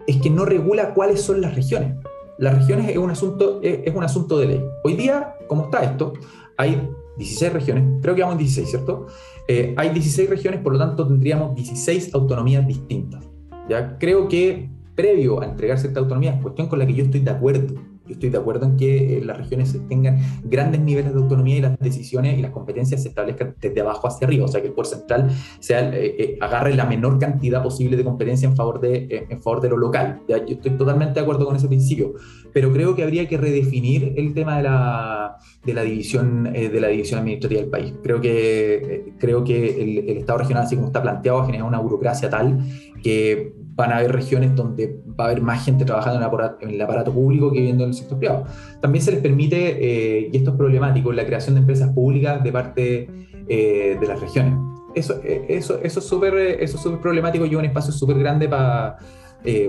[0.06, 1.96] es que no regula cuáles son las regiones.
[2.38, 4.64] Las regiones es un asunto, es, un asunto de ley.
[4.84, 6.12] Hoy día, como está esto,
[6.56, 9.06] hay 16 regiones, creo que vamos en 16, ¿cierto?
[9.48, 13.24] Eh, hay 16 regiones, por lo tanto tendríamos 16 autonomías distintas.
[13.68, 13.96] ¿ya?
[13.98, 17.74] Creo que previo a entregarse esta autonomía, cuestión con la que yo estoy de acuerdo,
[18.06, 21.60] yo estoy de acuerdo en que eh, las regiones tengan grandes niveles de autonomía y
[21.60, 24.74] las decisiones y las competencias se establezcan desde abajo hacia arriba, o sea que el
[24.74, 29.26] poder central sea, eh, eh, agarre la menor cantidad posible de competencia en favor de,
[29.28, 30.22] en favor de lo local.
[30.28, 32.14] Yo estoy totalmente de acuerdo con ese principio,
[32.52, 36.88] pero creo que habría que redefinir el tema de la, de la, división, de la
[36.88, 37.94] división administrativa del país.
[38.02, 41.80] Creo que, creo que el, el Estado regional, así como está planteado, ha generado una
[41.80, 42.58] burocracia tal
[43.02, 46.18] que van a haber regiones donde va a haber más gente trabajando
[46.60, 48.46] en el aparato, público que viviendo en el sector privado.
[48.80, 52.52] También se les permite, eh, y esto es problemático, la creación de empresas públicas de
[52.52, 53.08] parte
[53.46, 54.54] eh, de las regiones.
[54.94, 58.96] Eso, eh, eso, eso es súper eso es problemático y un espacio súper grande para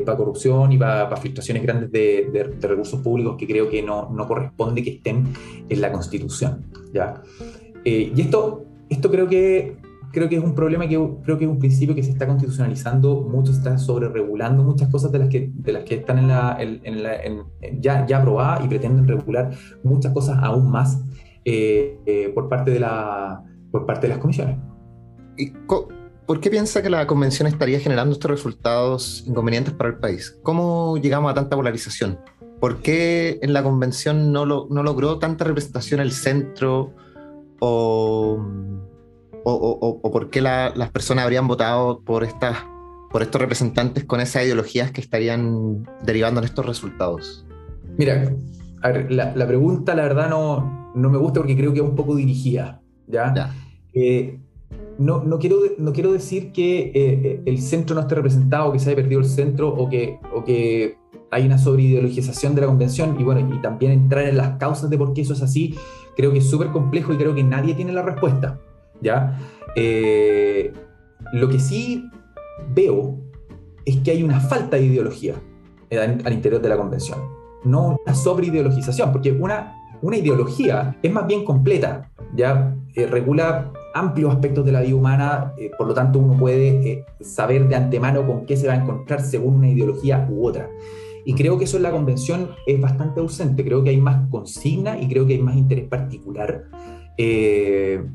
[0.04, 4.28] para corrupción y para filtraciones grandes de, de, recursos públicos que creo que no, no,
[4.28, 5.32] corresponde que estén
[5.70, 6.66] en la Constitución.
[6.92, 7.22] ¿ya?
[7.86, 9.78] y esto, esto creo que
[10.12, 13.22] creo que es un problema que creo que es un principio que se está constitucionalizando,
[13.22, 16.28] mucho se está sobre regulando muchas cosas de las que, de las que están en
[16.28, 17.44] la, en, la en,
[17.82, 19.52] ya, ya aprobadas y pretenden regular
[19.84, 21.02] muchas cosas aún más
[21.46, 24.58] eh, eh, por, parte de la, por parte de las comisiones.
[25.38, 25.52] ¿Y
[26.28, 30.38] ¿Por qué piensa que la convención estaría generando estos resultados inconvenientes para el país?
[30.44, 32.20] ¿Cómo llegamos a tanta polarización?
[32.60, 36.94] ¿Por qué en la convención no, no logró tanta representación el centro?
[37.60, 38.46] ¿O,
[39.56, 42.58] o, por qué las personas habrían votado por, estas,
[43.10, 47.46] por estos representantes con esas ideologías que estarían derivando en estos resultados?
[47.98, 48.34] Mira,
[49.10, 52.82] la, pregunta la verdad no, no me gusta porque creo que es un poco dirigida.
[53.08, 53.34] ¿ya?
[53.34, 53.56] ya.
[53.94, 54.40] Eh,
[55.00, 58.80] no, no, quiero, no quiero decir que eh, eh, el centro no esté representado, que
[58.80, 60.98] se haya perdido el centro o que, o que
[61.32, 64.98] hay una sobreideologización de la convención y bueno, y también entrar en las causas de
[64.98, 65.76] por qué eso es así,
[66.16, 68.60] creo que es súper complejo y creo que nadie tiene la respuesta,
[69.02, 69.40] ¿ya?
[69.76, 70.74] Eh,
[71.34, 72.10] lo que sí
[72.74, 73.18] veo
[73.86, 75.36] es que hay una falta de ideología
[75.92, 77.20] al interior de la convención,
[77.64, 82.76] no una sobreideologización, porque una, una ideología es más bien completa, ¿ya?
[83.06, 87.68] regula amplios aspectos de la vida humana, eh, por lo tanto uno puede eh, saber
[87.68, 90.70] de antemano con qué se va a encontrar según una ideología u otra.
[91.26, 95.00] Y creo que eso en la convención es bastante ausente, creo que hay más consigna
[95.00, 96.66] y creo que hay más interés particular,
[97.18, 98.06] eh,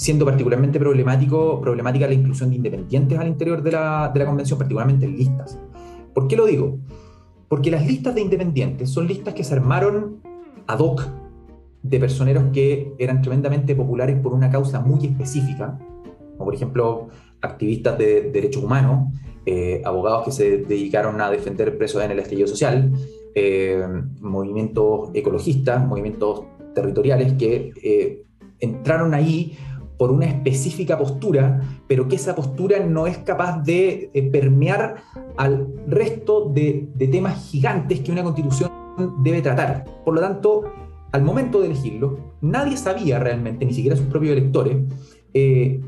[0.00, 4.58] siendo particularmente problemático, problemática la inclusión de independientes al interior de la, de la convención,
[4.58, 5.58] particularmente en listas.
[6.14, 6.78] ¿Por qué lo digo?
[7.48, 10.22] Porque las listas de independientes son listas que se armaron
[10.66, 11.06] ad hoc
[11.82, 15.78] de personeros que eran tremendamente populares por una causa muy específica,
[16.32, 17.08] como por ejemplo
[17.42, 19.12] activistas de derechos humanos,
[19.44, 22.90] eh, abogados que se dedicaron a defender presos en el estallido social,
[23.34, 23.86] eh,
[24.18, 28.22] movimientos ecologistas, movimientos territoriales que eh,
[28.60, 29.58] entraron ahí
[30.00, 35.02] por una específica postura, pero que esa postura no es capaz de permear
[35.36, 38.70] al resto de, temas gigantes que una constitución
[39.22, 39.84] debe tratar.
[40.02, 40.62] Por lo tanto,
[41.12, 44.78] al momento de elegirlo, nadie sabía realmente, ni siquiera sus propios electores,
[45.34, 45.82] eh,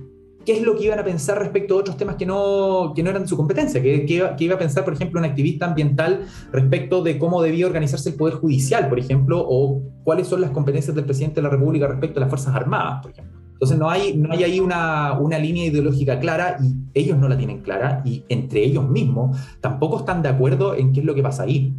[0.44, 3.08] qué es lo que iban a pensar respecto a otros temas que no, que no
[3.08, 7.16] eran de su competencia, que, iba, a pensar, por ejemplo, un activista ambiental respecto de
[7.16, 11.36] cómo debía organizarse el Poder Judicial, por ejemplo, o cuáles son las competencias del presidente
[11.36, 13.41] de la República respecto a las Fuerzas Armadas, por ejemplo.
[13.62, 17.38] Entonces no hay, no hay ahí una, una línea ideológica clara y ellos no la
[17.38, 21.22] tienen clara y entre ellos mismos tampoco están de acuerdo en qué es lo que
[21.22, 21.72] pasa ahí.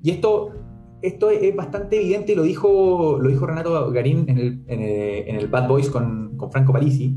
[0.00, 0.52] Y esto
[1.02, 5.48] esto es bastante evidente y lo dijo, lo dijo Renato Garín en el, en el,
[5.48, 7.16] Bad Boys con, con, Franco Parisi,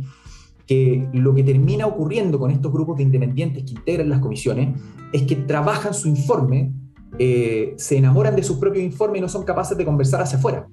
[0.65, 4.81] que lo que termina ocurriendo con estos grupos de independientes que integran las comisiones
[5.13, 6.73] es que trabajan su informe,
[7.19, 10.67] eh, se enamoran de su propio informe y no son capaces de conversar hacia afuera.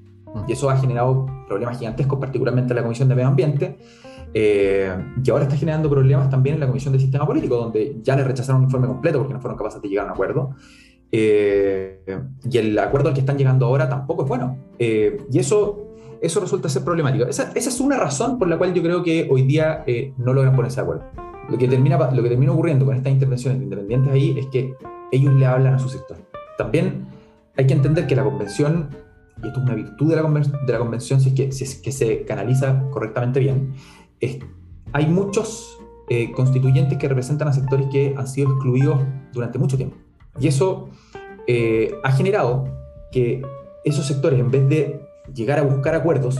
[0.46, 3.78] Y eso ha generado problemas gigantescos, particularmente en la Comisión de Medio Ambiente,
[4.34, 4.92] eh,
[5.22, 8.24] y ahora está generando problemas también en la Comisión de Sistema Político, donde ya le
[8.24, 10.54] rechazaron un informe completo porque no fueron capaces de llegar a un acuerdo.
[11.16, 12.00] Eh,
[12.50, 14.58] y el acuerdo al que están llegando ahora tampoco es bueno.
[14.80, 17.24] Eh, y eso, eso resulta ser problemático.
[17.26, 20.32] Esa, esa, es una razón por la cual yo creo que hoy día eh, no
[20.32, 21.04] logran ponerse de acuerdo.
[21.48, 24.74] Lo que, termina, lo que termina ocurriendo con estas intervenciones independientes ahí es que
[25.12, 26.16] ellos le hablan a su sector.
[26.58, 27.06] También
[27.56, 28.88] hay que entender que la convención,
[29.44, 31.76] y esto es una virtud de la, de la convención si es, que, si es
[31.76, 33.74] que se canaliza correctamente bien,
[34.20, 34.38] es,
[34.92, 35.78] hay muchos
[36.34, 39.00] constituyentes que representan a sectores que han sido excluidos
[39.32, 39.96] durante mucho tiempo.
[40.38, 40.88] Y eso
[41.46, 42.64] eh, ha generado
[43.12, 43.42] que
[43.84, 45.00] esos sectores, en vez de
[45.34, 46.38] llegar a buscar acuerdos,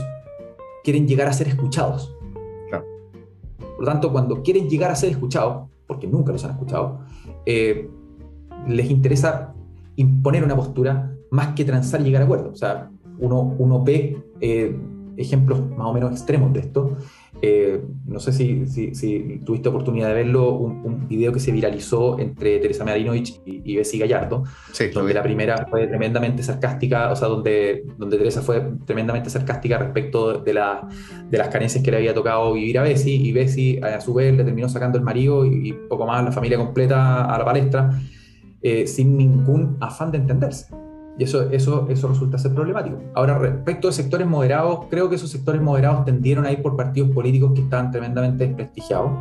[0.83, 2.11] quieren llegar a ser escuchados.
[3.75, 7.01] Por lo tanto, cuando quieren llegar a ser escuchados, porque nunca los han escuchado,
[7.45, 7.89] eh,
[8.67, 9.53] les interesa
[9.97, 12.53] imponer una postura más que transar y llegar a acuerdos.
[12.53, 14.75] O sea, uno, uno ve eh,
[15.17, 16.97] ejemplos más o menos extremos de esto.
[17.41, 22.57] Eh, no sé si, si, tuviste oportunidad de verlo, un, video que se viralizó entre
[22.59, 24.43] Teresa Marinovich y, y Bessie Gallardo,
[24.93, 30.39] donde la primera fue tremendamente sarcástica, o sea, donde, donde Teresa fue tremendamente sarcástica respecto
[30.39, 30.87] de, la,
[31.29, 34.35] de las carencias que le había tocado vivir a Bessie, y Bessie a su vez
[34.35, 37.91] le terminó sacando el marido y, poco más la familia completa a la palestra,
[38.63, 40.84] eh, sin ningún afán de entenderse.
[41.17, 42.97] Y eso, eso, eso resulta ser problemático.
[43.13, 47.11] Ahora, respecto a sectores moderados, creo que esos sectores moderados tendieron a ir por partidos
[47.11, 49.11] políticos que estaban tremendamente desprestigiados.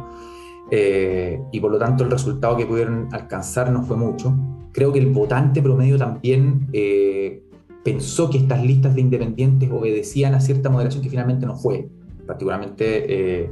[0.70, 4.34] Eh, y por lo tanto el resultado que pudieron alcanzar no fue mucho.
[4.72, 7.44] Creo que el votante promedio también eh,
[7.84, 11.88] pensó que estas listas de independientes obedecían a cierta moderación que finalmente no fue,
[12.26, 13.50] particularmente eh,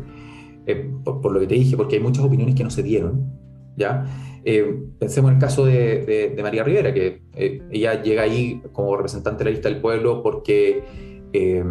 [1.04, 3.42] por, por, lo que te dije, porque hay muchas opiniones que no se dieron.
[3.76, 4.04] ¿ya?
[4.44, 9.44] Eh, pensemos en el caso de, María Rivera, que eh, ella llega ahí como representante
[9.44, 10.84] de la lista del pueblo porque
[11.32, 11.64] eh,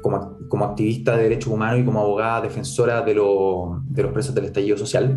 [0.00, 3.80] como, activista de derechos humanos y como abogada defensora de, los
[4.12, 5.16] presos del estallido social,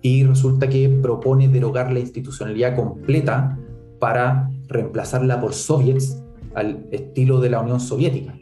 [0.00, 3.58] y resulta que propone derogar la institucionalidad completa
[3.98, 6.22] para reemplazarla por soviets
[6.54, 8.34] al estilo de la Unión Soviética.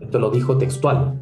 [0.00, 1.21] Esto lo dijo textual.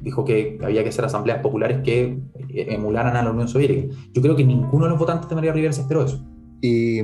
[0.00, 2.18] Dijo que había que hacer asambleas populares que
[2.50, 3.94] emularan a la Unión Soviética.
[4.12, 6.22] Yo creo que ninguno de los votantes de María Rivera se esperó eso.
[6.60, 7.00] Y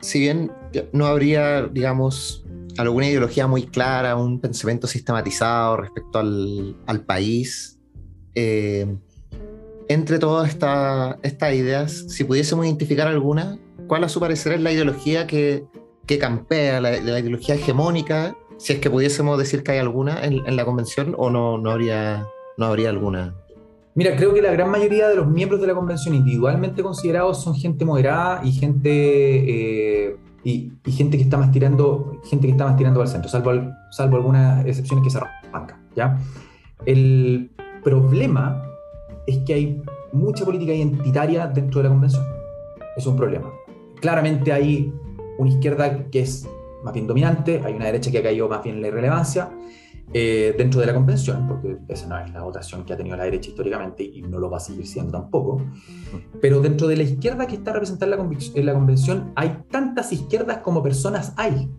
[0.00, 0.52] si bien
[0.92, 2.44] no habría, digamos,
[2.76, 7.78] alguna ideología muy clara, un pensamiento sistematizado respecto al, al país,
[8.34, 8.86] eh,
[9.88, 15.26] entre todas estas ideas, si pudiésemos identificar alguna, ¿cuál a su parecer es la ideología
[15.26, 15.64] que,
[16.06, 18.36] que campea, la, la, ideología hegemónica?
[18.58, 21.70] Si es que pudiésemos decir que hay alguna en, en la convención o no, no,
[21.70, 23.34] habría, no habría alguna.
[23.94, 27.54] Mira, creo que la gran mayoría de los miembros de la convención individualmente considerados son
[27.54, 32.64] gente moderada y gente eh, y, y, gente que está más tirando, gente que está
[32.64, 33.52] más tirando al centro, salvo,
[33.90, 35.88] salvo algunas excepciones que se arrancan.
[35.96, 36.18] ¿ya?
[36.86, 37.50] El
[37.82, 38.62] problema
[39.26, 42.24] es que hay mucha política identitaria dentro de la convención.
[42.96, 43.50] Es un problema.
[44.00, 44.92] Claramente hay
[45.38, 46.48] una izquierda que es
[46.82, 49.50] más bien dominante, hay una derecha que ha caído más bien en la irrelevancia
[50.12, 53.24] eh, dentro de la convención, porque esa no es la votación que ha tenido la
[53.24, 55.60] derecha históricamente y no lo va a seguir siendo tampoco.
[56.40, 60.12] Pero dentro de la izquierda que está representada en la, en la convención hay tantas
[60.12, 61.70] izquierdas como personas hay.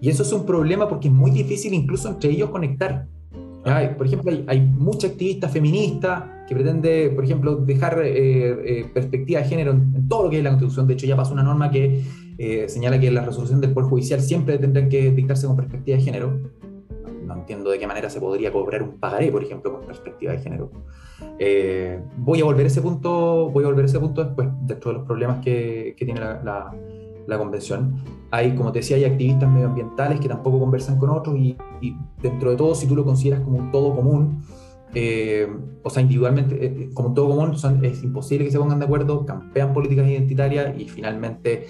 [0.00, 3.08] Y eso es un problema porque es muy difícil incluso entre ellos conectar.
[3.96, 9.40] Por ejemplo, hay, hay mucha activista feminista que pretende, por ejemplo, dejar eh, eh, perspectiva
[9.40, 10.86] de género en, todo lo que es la Constitución.
[10.86, 12.02] De hecho, ya pasó una norma que
[12.38, 16.02] eh, señala que la resolución del Poder Judicial siempre tendrán que dictarse con perspectiva de
[16.02, 16.38] género.
[17.26, 20.38] No entiendo de qué manera se podría cobrar un pagaré, por ejemplo, con perspectiva de
[20.38, 20.70] género.
[22.18, 24.98] voy a volver a ese punto, voy a volver a ese punto después, dentro de
[24.98, 26.74] los problemas que, que tiene la, la
[27.26, 28.02] la convención.
[28.30, 31.56] Hay, como te decía, hay activistas medioambientales que tampoco conversan con otros y,
[32.20, 34.42] dentro de todo, si tú lo consideras como un todo común,
[34.94, 35.48] eh,
[35.82, 38.84] o sea, individualmente, eh, eh, como todo común, son, es imposible que se pongan de
[38.84, 41.66] acuerdo, campean políticas identitarias y finalmente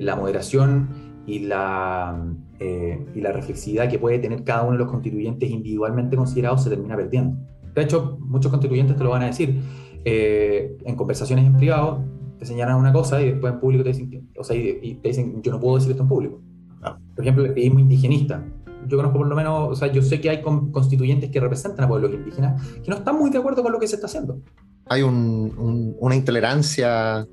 [0.00, 0.88] la moderación
[1.26, 2.22] y la,
[2.60, 6.96] y la reflexividad que puede tener cada uno de los constituyentes individualmente considerados se termina
[6.96, 7.38] perdiendo.
[7.74, 9.58] De hecho, muchos constituyentes te lo van a decir.
[10.04, 12.04] en conversaciones en privado,
[12.38, 15.42] te señalan una cosa y después en público te dicen, o sea, y, te dicen,
[15.42, 16.42] yo no puedo decir esto en público.
[16.82, 16.98] Ah.
[17.14, 18.44] Por ejemplo, el indigenista.
[18.86, 21.88] Yo conozco por lo menos, o sea, yo sé que hay constituyentes que representan a
[21.88, 24.40] pueblos indígenas que no están muy de acuerdo con lo que se está haciendo.
[24.86, 27.26] Hay una intolerancia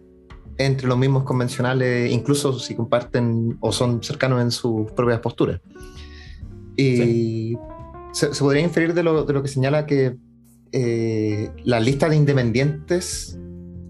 [0.58, 5.60] entre los mismos convencionales, incluso si comparten o son cercanos en sus propias posturas.
[6.78, 7.58] Y
[8.12, 10.18] se, podría inferir de lo, de lo que señala que
[10.72, 13.38] eh, la lista de independientes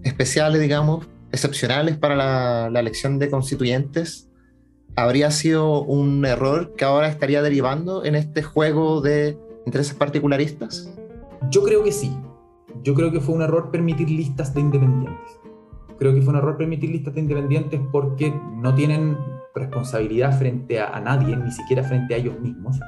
[0.02, 4.28] especiales, digamos, excepcionales para la, elección de constituyentes,
[4.96, 10.92] habría sido un error que ahora estaría derivando en este juego de intereses particularistas?
[11.50, 12.16] Yo creo que sí.
[12.82, 15.40] Yo creo que fue un error permitir listas de independientes.
[15.98, 19.16] Creo que fue un error permitir listas de independientes porque no tienen
[19.54, 22.80] responsabilidad frente a, nadie, ni siquiera frente a ellos mismos.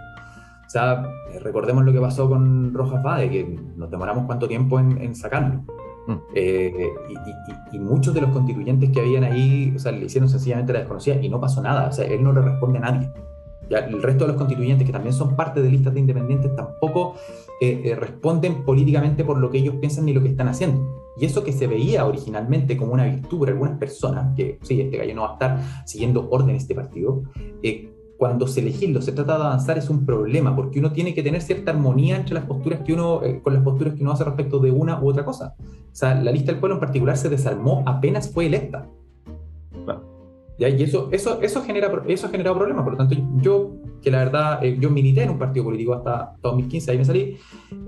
[0.67, 1.07] O sea,
[1.43, 5.65] recordemos lo que pasó con Rojas Bade, que nos demoramos cuánto tiempo en, en sacarlo.
[6.07, 6.13] Mm.
[6.35, 6.89] Eh,
[7.73, 11.17] y, muchos de los constituyentes que habían ahí, o sea, le hicieron sencillamente la desconocida
[11.21, 13.11] y no pasó nada, o sea, él no le responde a nadie.
[13.69, 17.15] Ya, el resto de los constituyentes, que también son parte de listas de independientes, tampoco
[17.61, 20.83] eh, eh, responden políticamente por lo que ellos piensan ni lo que están haciendo.
[21.17, 24.99] Y eso que se veía originalmente como una virtud por algunas personas, que sí, este
[24.99, 27.23] gallo no va a estar siguiendo órdenes de partido,
[28.17, 31.43] cuando se legisla, se trata de avanzar, es un problema, porque uno tiene que tener
[31.43, 34.59] cierta armonía entre las posturas que uno, eh, con las posturas que uno hace respecto
[34.59, 35.55] de una u otra cosa.
[35.61, 38.87] O sea, la lista del pueblo en particular se desarmó apenas fue electa.
[40.57, 40.69] ¿Ya?
[40.69, 42.85] Y eso, eso, eso, genera, eso ha generado problemas.
[42.85, 46.37] Por lo tanto, yo, que la verdad, eh, yo milité en un partido político hasta
[46.43, 47.37] 2015, ahí me salí,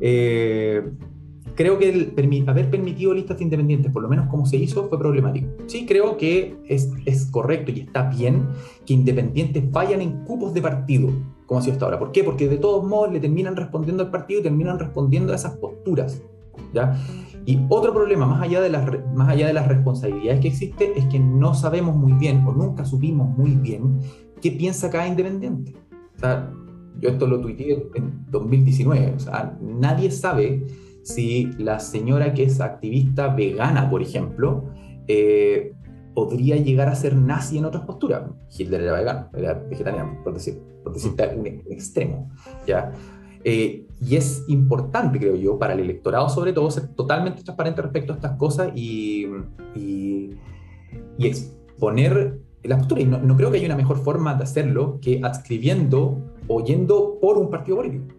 [0.00, 0.82] eh,
[1.56, 5.48] creo que el haber permitido listas independientes, por lo menos como se hizo, fue problemático.
[5.66, 8.46] Sí, creo que es, es correcto y está bien
[8.84, 11.10] que independientes vayan en cupos de partido,
[11.46, 11.98] como ha sido hasta ahora.
[11.98, 12.22] ¿Por qué?
[12.22, 16.22] Porque de todos modos le terminan respondiendo al partido y terminan respondiendo a esas posturas.
[16.72, 16.96] ¿ya?
[17.46, 21.06] Y otro problema, más allá, de las, más allá de las responsabilidades que existe, es
[21.06, 24.00] que no sabemos muy bien, o nunca supimos muy bien,
[24.42, 25.74] qué piensa cada independiente.
[26.16, 26.52] O sea,
[27.00, 29.14] yo esto lo tuiteé en 2019.
[29.16, 30.66] O sea, nadie sabe
[31.06, 34.64] si la señora que es activista vegana, por ejemplo,
[35.06, 35.72] eh,
[36.14, 38.24] podría llegar a ser nazi en otras posturas.
[38.50, 42.28] Hitler era vegano, era vegetariano, por decir, por decirte un, extremo.
[42.66, 42.92] ¿ya?
[43.44, 48.12] Eh, y es importante, creo yo, para el electorado sobre todo, ser totalmente transparente respecto
[48.12, 49.26] a estas cosas y,
[49.76, 50.30] y,
[51.20, 53.00] exponer la postura.
[53.00, 57.38] Y no, creo que haya una mejor forma de hacerlo que adscribiendo o yendo por
[57.38, 58.16] un partido político.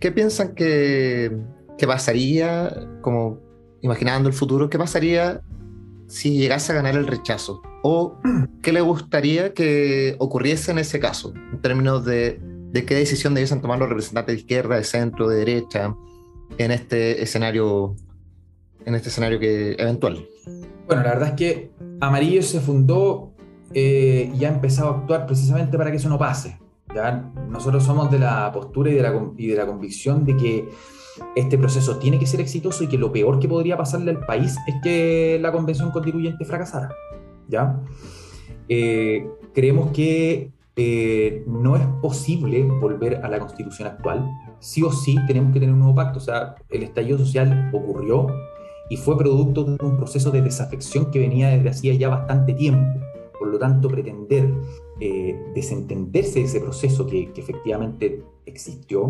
[0.00, 1.30] ¿qué piensan que,
[1.80, 3.40] que pasaría, como
[3.80, 5.40] imaginando el futuro, qué pasaría
[6.08, 7.62] si llegase a ganar el rechazo?
[7.82, 8.18] ¿O
[8.62, 13.62] qué le gustaría que ocurriese en ese caso, en términos de, de qué decisión debiesen
[13.62, 15.96] tomar los representantes de izquierda, de centro, de derecha,
[16.58, 17.96] en este escenario,
[18.84, 20.28] en este escenario que, eventual?
[20.86, 21.70] Bueno, la verdad es que
[22.00, 23.32] Amarillo se fundó
[23.72, 26.58] eh, y ha empezado a actuar precisamente para que eso no pase.
[26.94, 27.32] ¿ya?
[27.48, 30.68] Nosotros somos de la postura y de la, y de la convicción de que
[31.36, 34.56] este proceso tiene que ser exitoso y que lo peor que podría pasarle al país
[34.66, 36.94] es que la convención constituyente fracasara.
[37.48, 37.80] ¿ya?
[38.68, 44.30] Eh, creemos que eh, no es posible volver a la constitución actual.
[44.60, 46.18] Sí o sí tenemos que tener un nuevo pacto.
[46.18, 48.28] O sea, el estallido social ocurrió
[48.88, 53.00] y fue producto de un proceso de desafección que venía desde hacía ya bastante tiempo.
[53.38, 54.52] Por lo tanto, pretender
[55.00, 59.08] eh, desentenderse de ese proceso que, que efectivamente existió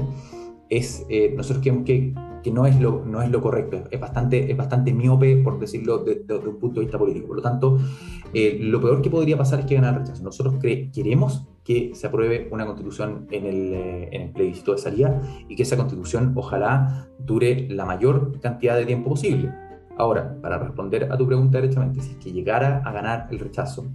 [0.70, 4.50] es, eh, nosotros creemos que, que, no, es lo, no es lo correcto, es bastante,
[4.50, 7.26] es bastante miope, por decirlo desde un punto de vista político.
[7.26, 7.78] Por lo tanto,
[8.32, 10.22] eh, lo peor que podría pasar es que gane el rechazo.
[10.22, 15.20] Nosotros queremos que se apruebe una constitución en el, eh, en el plebiscito de salida
[15.48, 19.52] y que esa constitución ojalá dure la mayor cantidad de tiempo posible.
[19.98, 23.90] Ahora, para responder a tu pregunta directamente, si es que llegara a ganar el rechazo,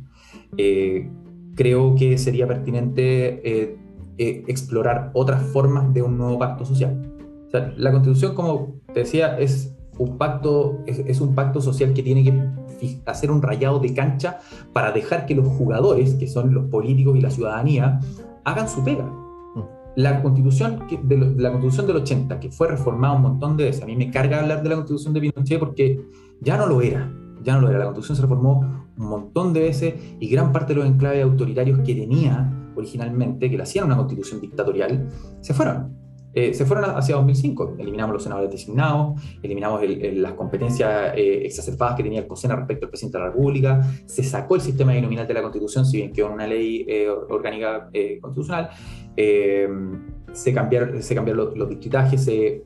[1.56, 3.80] creo que sería pertinente
[4.18, 7.12] eh, explorar otras formas de un nuevo pacto social.
[7.52, 13.02] la constitución, como te decía, es un pacto, es, un pacto social que tiene que
[13.06, 14.40] hacer un rayado de cancha
[14.74, 18.00] para dejar que los jugadores, que son los políticos y la ciudadanía,
[18.44, 19.06] hagan su pega.
[19.06, 19.62] Mm.
[19.96, 23.86] La constitución, de la constitución del 80, que fue reformada un montón de veces, a
[23.86, 26.02] mí me carga hablar de la constitución de Pinochet porque
[26.42, 27.12] ya no lo era,
[27.44, 27.80] ya no lo era.
[27.80, 31.80] La constitución se reformó un montón de veces y gran parte de los enclaves autoritarios
[31.80, 35.08] que tenía originalmente, que le hacían una constitución dictatorial,
[35.42, 36.06] se fueron.
[36.36, 37.76] Eh, se fueron hacia 2005.
[37.80, 39.82] Eliminamos los senadores designados, eliminamos
[40.16, 44.22] las competencias eh, exacerbadas que tenía el COSENA respecto al presidente de la República, se
[44.22, 47.90] sacó el sistema binominal de la Constitución, si bien quedó en una ley eh, orgánica
[48.22, 48.70] constitucional,
[49.16, 52.66] se cambiaron, se cambiaron los, los distritajes, se,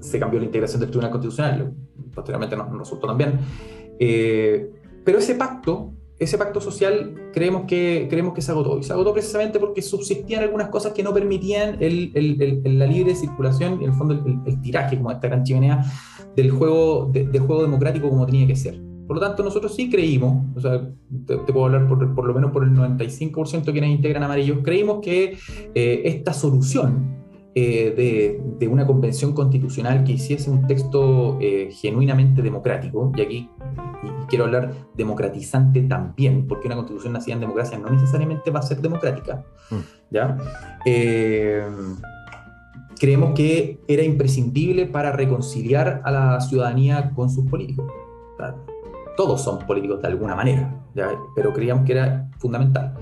[0.00, 1.72] se, cambió la integración del Tribunal Constitucional,
[2.12, 3.38] posteriormente no, no resultó tan bien.
[5.04, 8.78] pero ese pacto ese pacto social creemos que, creemos que se agotó.
[8.78, 13.84] Y se agotó precisamente porque subsistían algunas cosas que no permitían la libre circulación y
[13.84, 15.84] en el fondo el, tiraje, como esta gran chimenea,
[16.36, 18.80] del juego, del juego democrático como tenía que ser.
[19.06, 20.88] Por lo tanto, nosotros sí creímos, o sea,
[21.26, 25.00] te, puedo hablar por, por, lo menos por el 95% de quienes integran amarillos, creímos
[25.02, 25.36] que
[25.74, 27.23] eh, esta solución
[27.56, 33.50] eh, de, de, una convención constitucional que hiciese un texto eh, genuinamente democrático, y aquí
[34.28, 38.80] quiero hablar democratizante también, porque una constitución nacida en democracia no necesariamente va a ser
[38.80, 39.76] democrática, mm.
[40.10, 40.36] ¿ya?
[40.84, 41.64] Eh,
[42.98, 47.86] creemos que era imprescindible para reconciliar a la ciudadanía con sus políticos.
[49.16, 51.08] Todos son políticos de alguna manera, ¿ya?
[51.36, 52.96] pero creíamos que era fundamental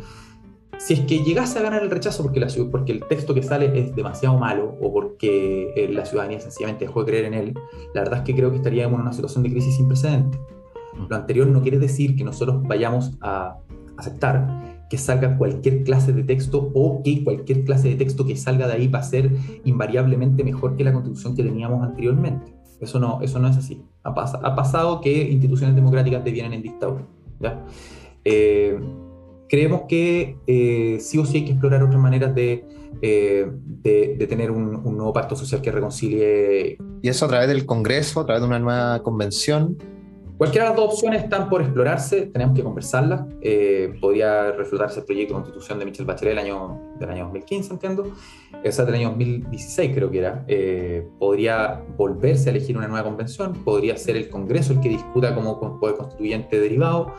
[0.84, 3.78] si es que llegase a ganar el rechazo porque, la, porque el texto que sale
[3.78, 7.54] es demasiado malo o porque eh, la ciudadanía sencillamente dejó de creer en él,
[7.94, 10.40] la verdad es que creo que estaríamos en una situación de crisis sin precedentes.
[10.98, 11.06] Mm.
[11.08, 13.58] Lo anterior no quiere decir que nosotros vayamos a
[13.96, 18.66] aceptar que salga cualquier clase de texto o que cualquier clase de texto que salga
[18.66, 19.30] de ahí va a ser
[19.64, 22.52] invariablemente mejor que la constitución que teníamos anteriormente.
[22.80, 23.80] Eso no, eso no es así.
[24.02, 27.06] Ha, ha pasado que instituciones democráticas devienen en dictadura.
[27.38, 27.64] ¿ya?
[28.24, 28.78] Eh,
[29.52, 32.64] creemos que eh, sí o sí hay que explorar otras maneras de,
[33.02, 36.78] eh, de, tener un, nuevo pacto social que reconcilie.
[37.02, 39.76] ¿Y eso a través del Congreso, a través de una nueva convención?
[40.38, 43.26] Cualquiera de las dos opciones están por explorarse, tenemos que conversarlas.
[43.42, 47.74] Eh, podría reflotarse el proyecto de constitución de Michel Bachelet del año, del año 2015,
[47.74, 48.10] entiendo.
[48.64, 50.46] Esa del año 2016 creo que era.
[51.18, 55.78] podría volverse a elegir una nueva convención, podría ser el Congreso el que discuta como
[55.78, 57.12] poder constituyente derivado.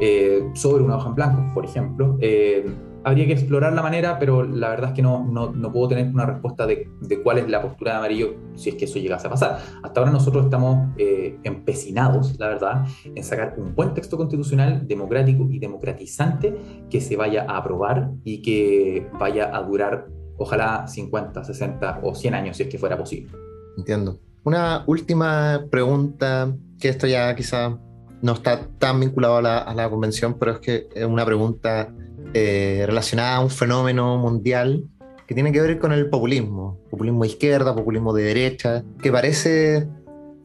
[0.00, 2.16] Eh, sobre una hoja en blanco, por ejemplo.
[2.20, 2.64] Eh,
[3.04, 6.08] habría que explorar la manera, pero la verdad es que no, no, no puedo tener
[6.08, 6.88] una respuesta de,
[7.22, 9.58] cuál es la postura de amarillo si es que eso llegase a pasar.
[9.82, 15.48] Hasta ahora nosotros estamos eh, empecinados, la verdad, en sacar un buen texto constitucional democrático
[15.50, 16.54] y democratizante
[16.90, 22.34] que se vaya a aprobar y que vaya a durar, ojalá, 50, 60 o 100
[22.34, 23.32] años, si es que fuera posible.
[23.76, 24.18] Entiendo.
[24.44, 27.78] Una última pregunta, que esto ya quizá
[28.22, 31.92] no está tan vinculado a la, convención, pero es que es una pregunta
[32.34, 34.84] eh, relacionada a un fenómeno mundial
[35.26, 39.86] que tiene que ver con el populismo, populismo de izquierda, populismo de derecha, que parece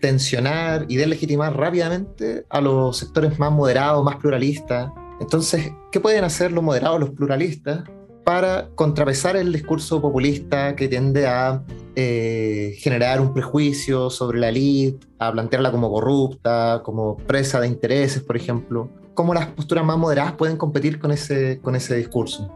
[0.01, 4.91] tensionar y deslegitimar rápidamente a los sectores más moderados, más pluralistas.
[5.21, 7.84] Entonces, ¿qué pueden hacer los moderados, los pluralistas,
[8.24, 11.63] para contrapesar el discurso populista que tiende a
[11.95, 18.24] eh, generar un prejuicio sobre la elite, a plantearla como corrupta, como presa de intereses,
[18.24, 18.89] por ejemplo.
[19.13, 22.51] ¿Cómo las posturas más moderadas pueden competir con ese, con ese discurso?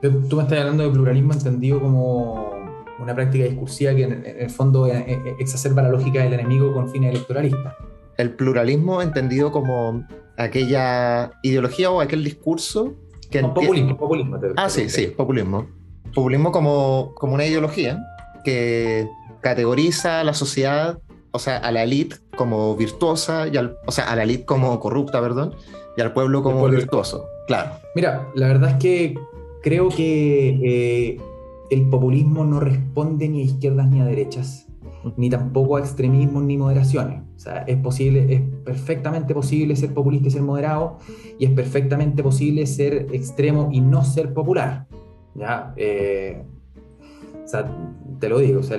[0.00, 2.50] Tú me estás hablando de pluralismo entendido como
[2.98, 6.90] una práctica discursiva que en, el fondo eh, eh, exacerba la lógica del enemigo con
[6.90, 7.74] fines electoralistas.
[8.16, 10.04] El pluralismo entendido como
[10.36, 12.94] aquella ideología o aquel discurso
[13.32, 13.40] que...
[13.40, 14.38] populismo, populismo.
[14.56, 15.66] ah, sí, sí, populismo.
[16.14, 17.98] Populismo como, como una ideología
[18.44, 19.08] que
[19.40, 20.98] categoriza a la sociedad,
[21.32, 24.78] o sea, a la élite como virtuosa, y al, o sea, a la élite como
[24.78, 25.54] corrupta, perdón,
[25.96, 27.26] y al pueblo como virtuoso.
[27.46, 27.72] Claro.
[27.94, 29.14] Mira, la verdad es que
[29.62, 31.20] creo que eh,
[31.70, 34.61] el populismo no responde ni a izquierdas ni a derechas,
[35.16, 37.22] ni tampoco a extremismos ni moderaciones.
[37.36, 40.98] O sea, es posible, es perfectamente posible ser populista y ser moderado,
[41.38, 44.86] y es perfectamente posible ser extremo y no ser popular.
[45.34, 45.74] ¿ya?
[45.76, 46.44] Eh,
[47.44, 47.76] o sea,
[48.20, 48.78] te lo digo, o sea,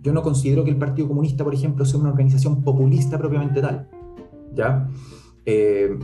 [0.00, 3.88] yo no considero que el Partido Comunista, por ejemplo, sea una organización populista propiamente tal.
[4.54, 4.88] ¿ya?
[5.44, 5.98] Eh,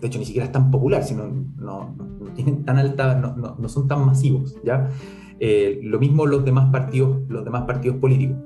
[0.00, 1.24] de hecho, ni siquiera es tan popular, sino
[1.56, 1.96] no,
[2.34, 4.56] tienen tan alta, no, son tan masivos.
[4.64, 4.90] ¿ya?
[5.44, 8.36] Eh, lo mismo los demás partidos, los demás partidos políticos.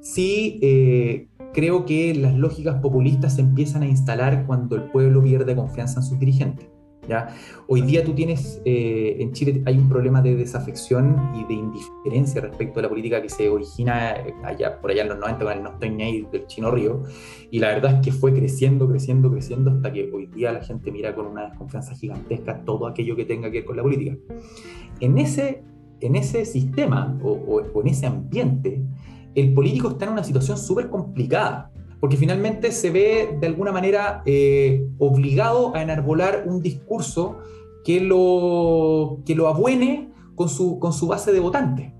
[0.00, 5.56] Sí, eh, creo que las lógicas populistas se empiezan a instalar cuando el pueblo pierde
[5.56, 6.68] confianza en sus dirigentes.
[7.68, 12.40] Hoy día tú tienes, eh, en Chile hay un problema de desafección y de indiferencia
[12.40, 15.62] respecto a la política que se origina allá, por allá en los 90 con el
[15.62, 17.02] No estoy ni del Chino Río,
[17.50, 20.90] y la verdad es que fue creciendo, creciendo, creciendo hasta que hoy día la gente
[20.90, 24.16] mira con una desconfianza gigantesca todo aquello que tenga que ver con la política.
[25.00, 25.62] En ese,
[26.00, 28.82] en ese sistema o, en ese ambiente,
[29.34, 31.70] el político está en una situación súper complicada
[32.00, 37.38] porque finalmente se ve de alguna manera eh, obligado a enarbolar un discurso
[37.84, 41.92] que lo, que lo abuene con su, con su base de votantes.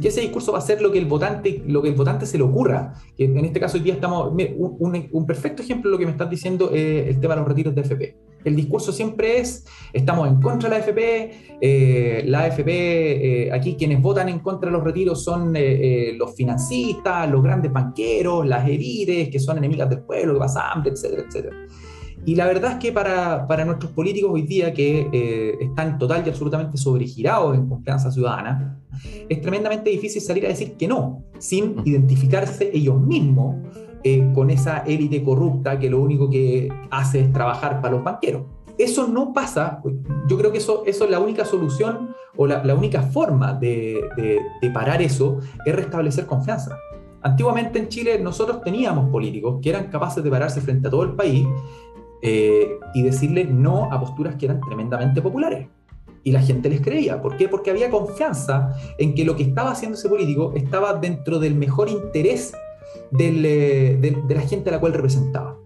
[0.00, 2.38] Y ese discurso va a ser lo que el votante, lo que el votante se
[2.38, 2.94] le ocurra.
[3.18, 6.30] En este caso hoy día estamos, un, un, perfecto ejemplo de lo que me estás
[6.30, 8.16] diciendo es el tema de los retiros de FP.
[8.44, 13.76] El discurso siempre es, estamos en contra de la AFP, eh, la AFP, eh, aquí
[13.76, 18.66] quienes votan en contra de los retiros son eh, los financistas, los grandes banqueros, las
[18.68, 21.56] heridas, que son enemigas del pueblo, que pasa hambre, etcétera, etcétera.
[22.26, 26.28] Y la verdad es que para, para nuestros políticos hoy día que están total y
[26.28, 28.78] absolutamente sobregirados en confianza ciudadana,
[29.26, 33.56] es tremendamente difícil salir a decir que no, sin identificarse ellos mismos
[34.02, 38.42] eh, con esa élite corrupta que lo único que hace es trabajar para los banqueros.
[38.78, 39.82] Eso no pasa,
[40.26, 45.02] yo creo que eso, es la única solución o la, única forma de, de, parar
[45.02, 46.78] eso es restablecer confianza.
[47.20, 51.12] Antiguamente en Chile nosotros teníamos políticos que eran capaces de pararse frente a todo el
[51.12, 51.46] país
[52.22, 55.68] eh, y decirle no a posturas que eran tremendamente populares.
[56.22, 57.20] Y la gente les creía.
[57.20, 57.48] ¿Por qué?
[57.48, 61.88] Porque había confianza en que lo que estaba haciendo ese político estaba dentro del mejor
[61.88, 62.54] interés
[63.18, 65.58] eh, de, la gente a la cual representaba.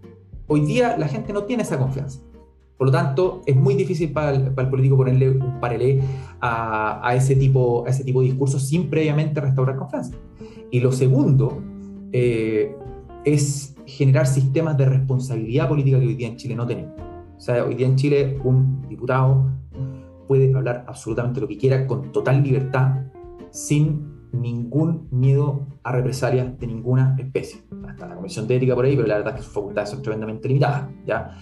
[0.46, 2.20] Hoy día la gente no tiene esa confianza.
[2.76, 6.02] Por lo tanto, es muy difícil para el, político ponerle un paralelo
[6.40, 10.14] a, ese tipo, a ese tipo de discursos sin previamente restaurar confianza.
[10.70, 11.62] Y lo segundo
[12.12, 12.74] eh,
[13.24, 16.92] es generar sistemas de responsabilidad política que hoy día en Chile no tenemos.
[17.36, 19.50] O sea, hoy día en Chile un diputado
[20.26, 23.04] puede hablar absolutamente lo que quiera con total libertad
[23.50, 27.62] sin ningún miedo a represalias de ninguna especie.
[27.86, 30.02] Hasta la Comisión de Ética por ahí, pero la verdad es que sus facultades son
[30.02, 30.88] tremendamente limitadas.
[31.06, 31.36] ¿ya?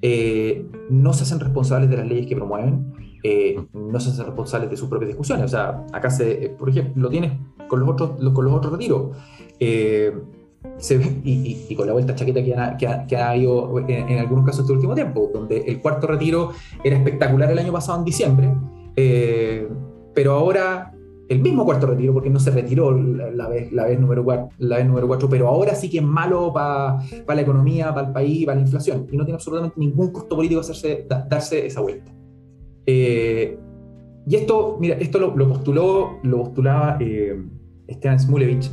[0.00, 2.92] Eh, no se hacen responsables de las leyes que promueven,
[3.22, 5.46] eh, no se hacen responsables de sus propias discusiones.
[5.46, 7.32] O sea, acá se, eh, por ejemplo, lo tienes
[7.68, 9.16] con los otros, con los otros retiros.
[10.78, 14.62] Se ve, y, con la vuelta chaqueta que ha, que ha, habido en, algunos casos
[14.62, 16.50] este último tiempo, donde el cuarto retiro
[16.84, 18.54] era espectacular el año pasado en diciembre,
[20.14, 20.97] pero ahora
[21.28, 24.76] el mismo cuarto retiro, porque no se retiró la, vez, la, vez, número cuatro, la
[24.76, 28.46] vez número 4, pero ahora sí que es malo para la economía, para el país,
[28.46, 32.12] para la inflación, y no tiene absolutamente ningún costo político hacerse, darse esa vuelta.
[32.86, 33.58] Eh,
[34.26, 37.38] y esto, mira, esto lo, postuló, lo postulaba eh,
[37.86, 38.70] Esteban Smulevich,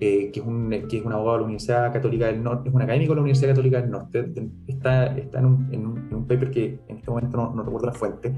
[0.00, 2.74] eh, que, es un, que es un abogado de la Universidad Católica del Norte, es
[2.74, 4.32] un académico de la Universidad Católica del Norte,
[4.68, 7.92] está, está en, un, en, un, paper que en este momento no, no recuerdo la
[7.92, 8.36] fuente,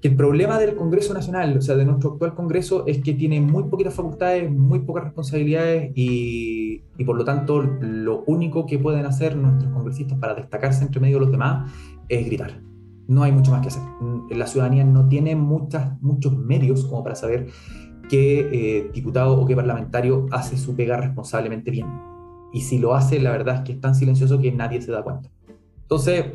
[0.00, 3.40] que el problema del Congreso Nacional, o sea, de nuestro actual Congreso, es que tiene
[3.40, 9.06] muy poquitas facultades, muy pocas responsabilidades y, y, por lo tanto lo único que pueden
[9.06, 11.72] hacer nuestros congresistas para destacarse entre medio de los demás
[12.08, 12.60] es gritar.
[13.08, 13.82] No hay mucho más que hacer.
[14.30, 17.48] La ciudadanía no tiene muchas, muchos medios como para saber
[18.08, 21.86] qué eh, diputado o qué parlamentario hace su pega responsablemente bien.
[22.52, 25.02] Y si lo hace, la verdad es que es tan silencioso que nadie se da
[25.02, 25.30] cuenta.
[25.82, 26.26] Entonces,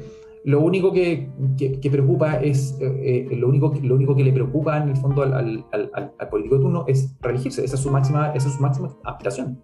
[0.45, 4.77] lo único que, que, preocupa es, eh, eh, lo, único, lo único que le preocupa
[4.77, 8.33] en el fondo al, al, al, político de turno es reelegirse, esa es su máxima,
[8.33, 9.61] esa es su máxima aspiración.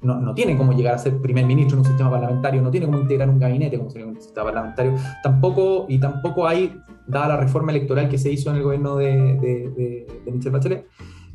[0.00, 2.86] No, no, tiene cómo llegar a ser primer ministro en un sistema parlamentario, no tiene
[2.86, 6.76] cómo integrar un gabinete como sería un sistema parlamentario, tampoco, y tampoco hay,
[7.06, 10.86] dada la reforma electoral que se hizo en el gobierno de, de, de, Michel Bachelet,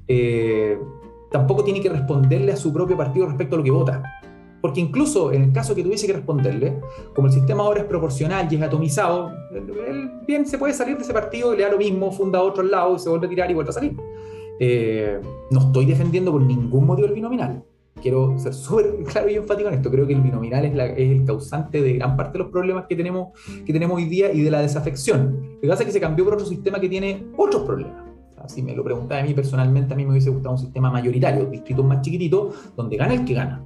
[0.08, 0.78] eh,
[1.32, 4.04] tampoco tiene que responderle a su propio partido respecto a lo que vota.
[4.62, 6.80] Porque incluso en el caso que tuviese que responderle,
[7.14, 11.03] como el sistema ahora es proporcional y es atomizado, él bien se puede salir de
[11.03, 13.51] ese partido le da lo mismo, funda otro al lado y se vuelve a tirar
[13.51, 13.95] y vuelve a salir.
[14.60, 15.20] Eh,
[15.51, 17.64] no estoy defendiendo por ningún motivo el binominal.
[18.01, 19.91] Quiero ser súper claro y enfático en esto.
[19.91, 23.30] Creo que el binominal es, el causante de gran parte de los problemas que tenemos,
[23.66, 25.39] que tenemos hoy día y de la desafección.
[25.55, 28.03] Lo que pasa es que se cambió por otro sistema que tiene otros problemas.
[28.47, 31.45] si me lo preguntaba a mí personalmente, a mí me hubiese gustado un sistema mayoritario,
[31.45, 33.64] distritos más chiquititos, donde gana el que gana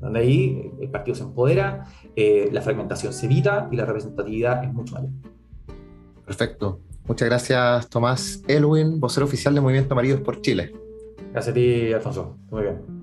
[0.00, 1.84] donde ahí el partido se empodera,
[2.16, 5.10] eh, la fragmentación se evita y la representatividad es mucho mayor.
[6.24, 6.80] Perfecto.
[7.06, 10.72] Muchas gracias, Tomás Elwin, vocero oficial de Movimiento Amarillos por Chile.
[11.32, 12.36] Gracias a ti, Alfonso.
[12.50, 12.99] Muy bien.